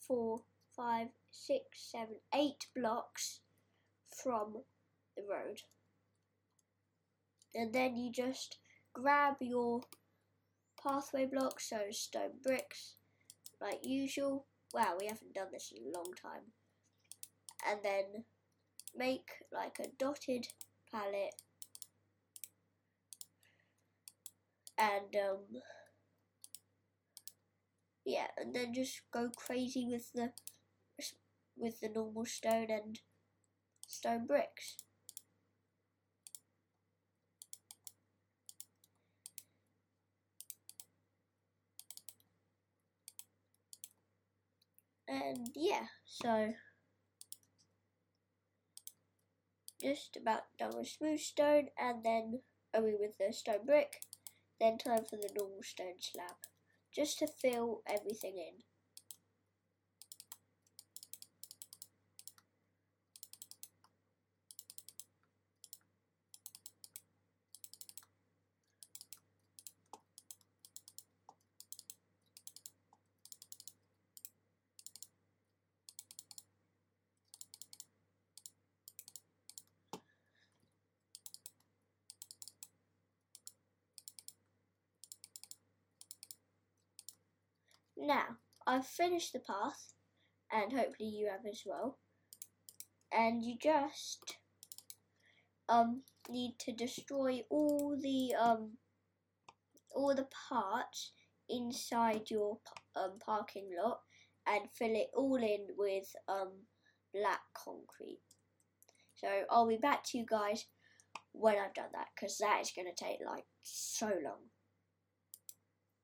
four, 0.01 0.41
five, 0.75 1.09
six, 1.45 1.91
seven, 1.93 2.17
eight 2.35 2.67
blocks 2.75 3.41
from 4.23 4.63
the 5.17 5.23
road. 5.23 5.61
And 7.55 7.73
then 7.73 7.97
you 7.97 8.13
just 8.13 8.59
grab 8.93 9.35
your 9.41 9.83
pathway 10.83 11.27
blocks, 11.27 11.71
so 11.71 11.79
stone 11.91 12.41
bricks, 12.43 12.95
like 13.61 13.81
usual. 13.85 14.47
Wow, 14.75 14.97
we 15.01 15.07
haven't 15.07 15.35
done 15.35 15.49
this 15.53 15.73
in 15.75 15.83
a 15.83 15.97
long 15.97 16.13
time. 16.21 16.53
And 17.69 17.81
then 17.83 18.25
make 18.97 19.29
like 19.53 19.79
a 19.81 19.89
dotted 19.99 20.47
palette 20.91 21.35
and 24.79 25.17
um 25.17 25.61
yeah 28.05 28.27
and 28.39 28.55
then 28.55 28.73
just 28.73 29.03
go 29.13 29.31
crazy 29.37 29.87
with 29.91 30.13
the 30.13 30.31
with 31.57 31.81
the 31.81 31.89
normal 31.89 32.25
stone 32.27 32.71
and 32.71 33.01
stone 33.89 34.27
bricks. 34.27 34.77
And 45.09 45.51
yeah, 45.57 45.87
so 46.05 46.55
just 49.81 50.19
about 50.19 50.43
done 50.59 50.77
with 50.77 50.87
smooth 50.87 51.19
stone 51.19 51.71
and 51.79 52.05
then 52.05 52.43
only 52.75 52.95
with 52.95 53.17
the 53.17 53.33
stone 53.33 53.65
brick, 53.65 54.03
then 54.61 54.79
time 54.79 55.05
for 55.05 55.17
the 55.17 55.31
normal 55.35 55.63
stone 55.63 56.01
slab, 56.01 56.37
just 56.93 57.19
to 57.21 57.27
fill 57.27 57.83
everything 57.87 58.37
in. 58.39 58.65
Now, 87.97 88.37
I've 88.77 88.87
finished 88.87 89.33
the 89.33 89.39
path, 89.39 89.95
and 90.53 90.71
hopefully 90.71 91.09
you 91.09 91.29
have 91.31 91.47
as 91.51 91.63
well. 91.65 91.97
And 93.11 93.43
you 93.43 93.57
just 93.61 94.37
um 95.69 96.03
need 96.29 96.57
to 96.59 96.73
destroy 96.73 97.41
all 97.49 97.97
the 97.99 98.35
um 98.35 98.73
all 99.95 100.15
the 100.15 100.29
parts 100.49 101.13
inside 101.49 102.31
your 102.31 102.59
um, 102.95 103.13
parking 103.25 103.71
lot 103.83 104.01
and 104.47 104.69
fill 104.79 104.95
it 104.95 105.09
all 105.15 105.37
in 105.37 105.69
with 105.79 106.15
um 106.29 106.51
black 107.15 107.41
concrete. 107.55 108.21
So 109.15 109.29
I'll 109.51 109.67
be 109.67 109.79
back 109.79 110.05
to 110.05 110.19
you 110.19 110.27
guys 110.29 110.67
when 111.33 111.55
I've 111.55 111.73
done 111.73 111.93
that 111.95 112.09
because 112.15 112.37
that 112.39 112.61
is 112.61 112.73
going 112.77 112.89
to 112.95 113.05
take 113.05 113.21
like 113.25 113.47
so 113.63 114.09
long. 114.23 114.51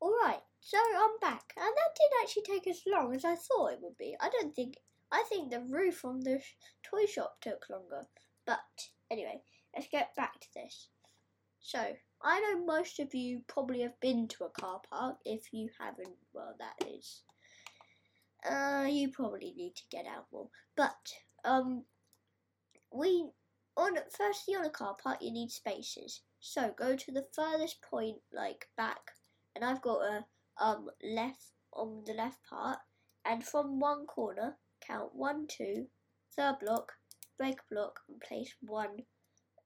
Alright, 0.03 0.43
so 0.61 0.79
I'm 0.79 1.17
back, 1.21 1.53
and 1.57 1.65
that 1.65 1.95
didn't 1.95 2.23
actually 2.23 2.43
take 2.43 2.67
as 2.67 2.83
long 2.89 3.15
as 3.15 3.25
I 3.25 3.37
thought 3.37 3.75
it 3.75 3.79
would 3.81 3.97
be. 3.99 4.17
I 4.21 4.31
don't 4.31 4.53
think. 4.53 4.79
I 5.13 5.23
think 5.29 5.51
the 5.51 5.61
roof 5.61 6.05
on 6.05 6.19
the 6.19 6.41
toy 6.83 7.07
shop 7.07 7.37
took 7.41 7.67
longer. 7.71 8.09
But 8.45 8.59
anyway, 9.13 9.43
let's 9.73 9.87
get 9.93 10.17
back 10.17 10.41
to 10.41 10.49
this. 10.55 10.89
So 11.61 11.79
I 12.21 12.41
know 12.41 12.65
most 12.65 12.99
of 12.99 13.15
you 13.15 13.43
probably 13.47 13.83
have 13.83 14.01
been 14.01 14.27
to 14.29 14.45
a 14.45 14.51
car 14.51 14.81
park. 14.91 15.19
If 15.25 15.53
you 15.53 15.69
haven't, 15.79 16.17
well, 16.33 16.57
that 16.59 16.89
is. 16.89 17.23
Uh, 18.45 18.89
you 18.91 19.13
probably 19.13 19.55
need 19.57 19.77
to 19.77 19.83
get 19.89 20.07
out 20.07 20.27
more. 20.33 20.49
But 20.77 21.13
um, 21.45 21.85
we 22.93 23.31
on 23.77 23.99
firstly 24.11 24.57
on 24.57 24.65
a 24.65 24.71
car 24.71 24.97
park 25.01 25.19
you 25.21 25.31
need 25.31 25.53
spaces. 25.53 26.23
So 26.41 26.75
go 26.77 26.97
to 26.97 27.13
the 27.13 27.27
furthest 27.33 27.81
point, 27.83 28.17
like 28.33 28.67
back, 28.77 29.13
and 29.55 29.65
I've 29.65 29.83
got 29.83 30.01
a 30.03 30.25
um 30.63 30.89
left 31.03 31.53
on 31.73 32.03
the 32.07 32.13
left 32.13 32.39
part 32.49 32.79
and 33.25 33.45
from 33.45 33.81
one 33.81 34.07
corner 34.07 34.57
count 34.87 35.11
one 35.15 35.47
two 35.49 35.87
third 36.37 36.57
block 36.61 36.93
break 37.39 37.59
block 37.71 38.01
and 38.09 38.21
place 38.21 38.55
one 38.61 39.05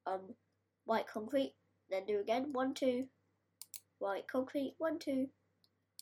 um 0.06 0.34
white 0.84 1.06
concrete 1.06 1.54
then 1.90 2.06
do 2.06 2.20
again 2.20 2.52
one 2.52 2.74
two 2.74 3.06
white 3.98 4.26
concrete 4.30 4.74
one 4.78 4.98
two 4.98 5.28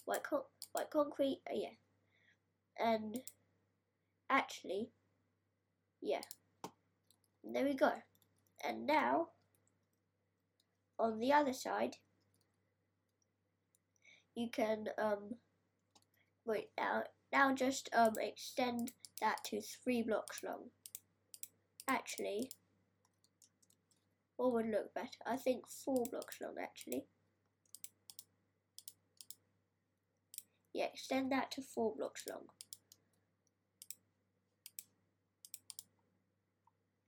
white 0.04 0.22
con- 0.22 0.40
white 0.72 0.90
concrete 0.90 1.40
uh, 1.50 1.54
yeah. 1.54 1.68
And 2.78 3.20
actually 4.28 4.90
yeah. 6.02 6.22
There 7.42 7.64
we 7.64 7.74
go. 7.74 7.92
And 8.66 8.86
now 8.86 9.28
on 10.98 11.18
the 11.18 11.32
other 11.32 11.52
side 11.52 11.96
you 14.34 14.48
can 14.50 14.88
um 14.98 15.36
wait 16.44 16.68
now 16.76 17.02
now 17.32 17.54
just 17.54 17.88
um 17.94 18.14
extend 18.20 18.92
that 19.20 19.42
to 19.44 19.60
three 19.60 20.02
blocks 20.02 20.42
long. 20.42 20.70
Actually, 21.88 22.50
what 24.36 24.52
would 24.52 24.66
look 24.66 24.92
better? 24.94 25.08
I 25.26 25.36
think 25.36 25.68
four 25.68 26.04
blocks 26.10 26.36
long 26.40 26.54
actually. 26.60 27.04
Yeah, 30.72 30.86
extend 30.86 31.30
that 31.30 31.52
to 31.52 31.62
four 31.62 31.94
blocks 31.96 32.24
long. 32.28 32.46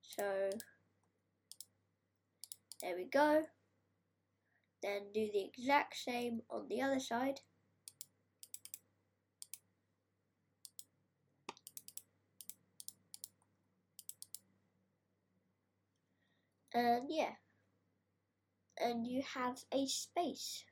So 0.02 0.50
there 2.80 2.96
we 2.96 3.04
go. 3.04 3.44
Then 4.86 5.10
do 5.12 5.28
the 5.32 5.44
exact 5.44 5.96
same 5.96 6.42
on 6.48 6.68
the 6.68 6.80
other 6.80 7.00
side. 7.00 7.40
And 16.72 17.06
yeah, 17.10 17.32
and 18.78 19.08
you 19.08 19.24
have 19.34 19.56
a 19.74 19.88
space. 19.88 20.64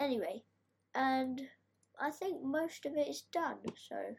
Anyway, 0.00 0.42
and 0.96 1.42
I 2.00 2.10
think 2.10 2.42
most 2.42 2.86
of 2.86 2.96
it 2.96 3.06
is 3.06 3.22
done, 3.32 3.58
so 3.88 4.16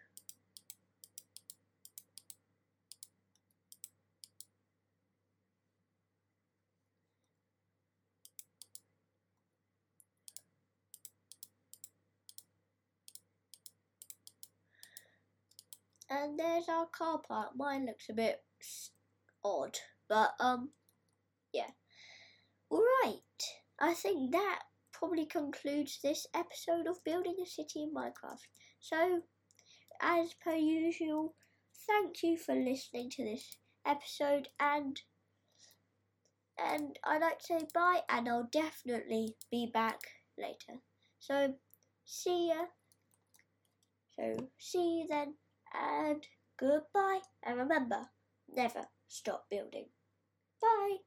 And 16.24 16.40
there's 16.40 16.70
our 16.70 16.86
car 16.86 17.20
park. 17.20 17.50
Mine 17.54 17.86
looks 17.86 18.08
a 18.10 18.14
bit 18.14 18.42
odd, 19.44 19.78
but 20.08 20.32
um, 20.40 20.70
yeah. 21.54 21.72
Alright, 22.72 23.20
I 23.78 23.94
think 23.94 24.32
that 24.32 24.60
probably 24.94 25.26
concludes 25.26 26.00
this 26.02 26.26
episode 26.34 26.88
of 26.88 27.04
Building 27.04 27.36
a 27.44 27.46
City 27.46 27.84
in 27.84 27.94
Minecraft. 27.94 28.48
So, 28.80 29.24
as 30.02 30.34
per 30.42 30.56
usual, 30.56 31.36
thank 31.86 32.24
you 32.24 32.38
for 32.38 32.56
listening 32.56 33.10
to 33.18 33.26
this 33.26 33.58
episode 33.86 34.48
and 34.62 35.02
and 36.58 36.98
I'd 37.04 37.20
like 37.20 37.40
to 37.40 37.46
say 37.46 37.68
bye 37.74 38.00
and 38.08 38.30
I'll 38.30 38.48
definitely 38.50 39.36
be 39.52 39.70
back 39.74 40.00
later. 40.38 40.80
So 41.20 41.56
see 42.06 42.48
ya. 42.48 42.68
So 44.16 44.48
see 44.58 45.00
you 45.00 45.08
then 45.10 45.34
and 45.74 46.28
goodbye 46.58 47.22
and 47.44 47.58
remember 47.58 48.10
never 48.48 48.88
stop 49.08 49.50
building. 49.50 49.88
Bye. 50.62 50.98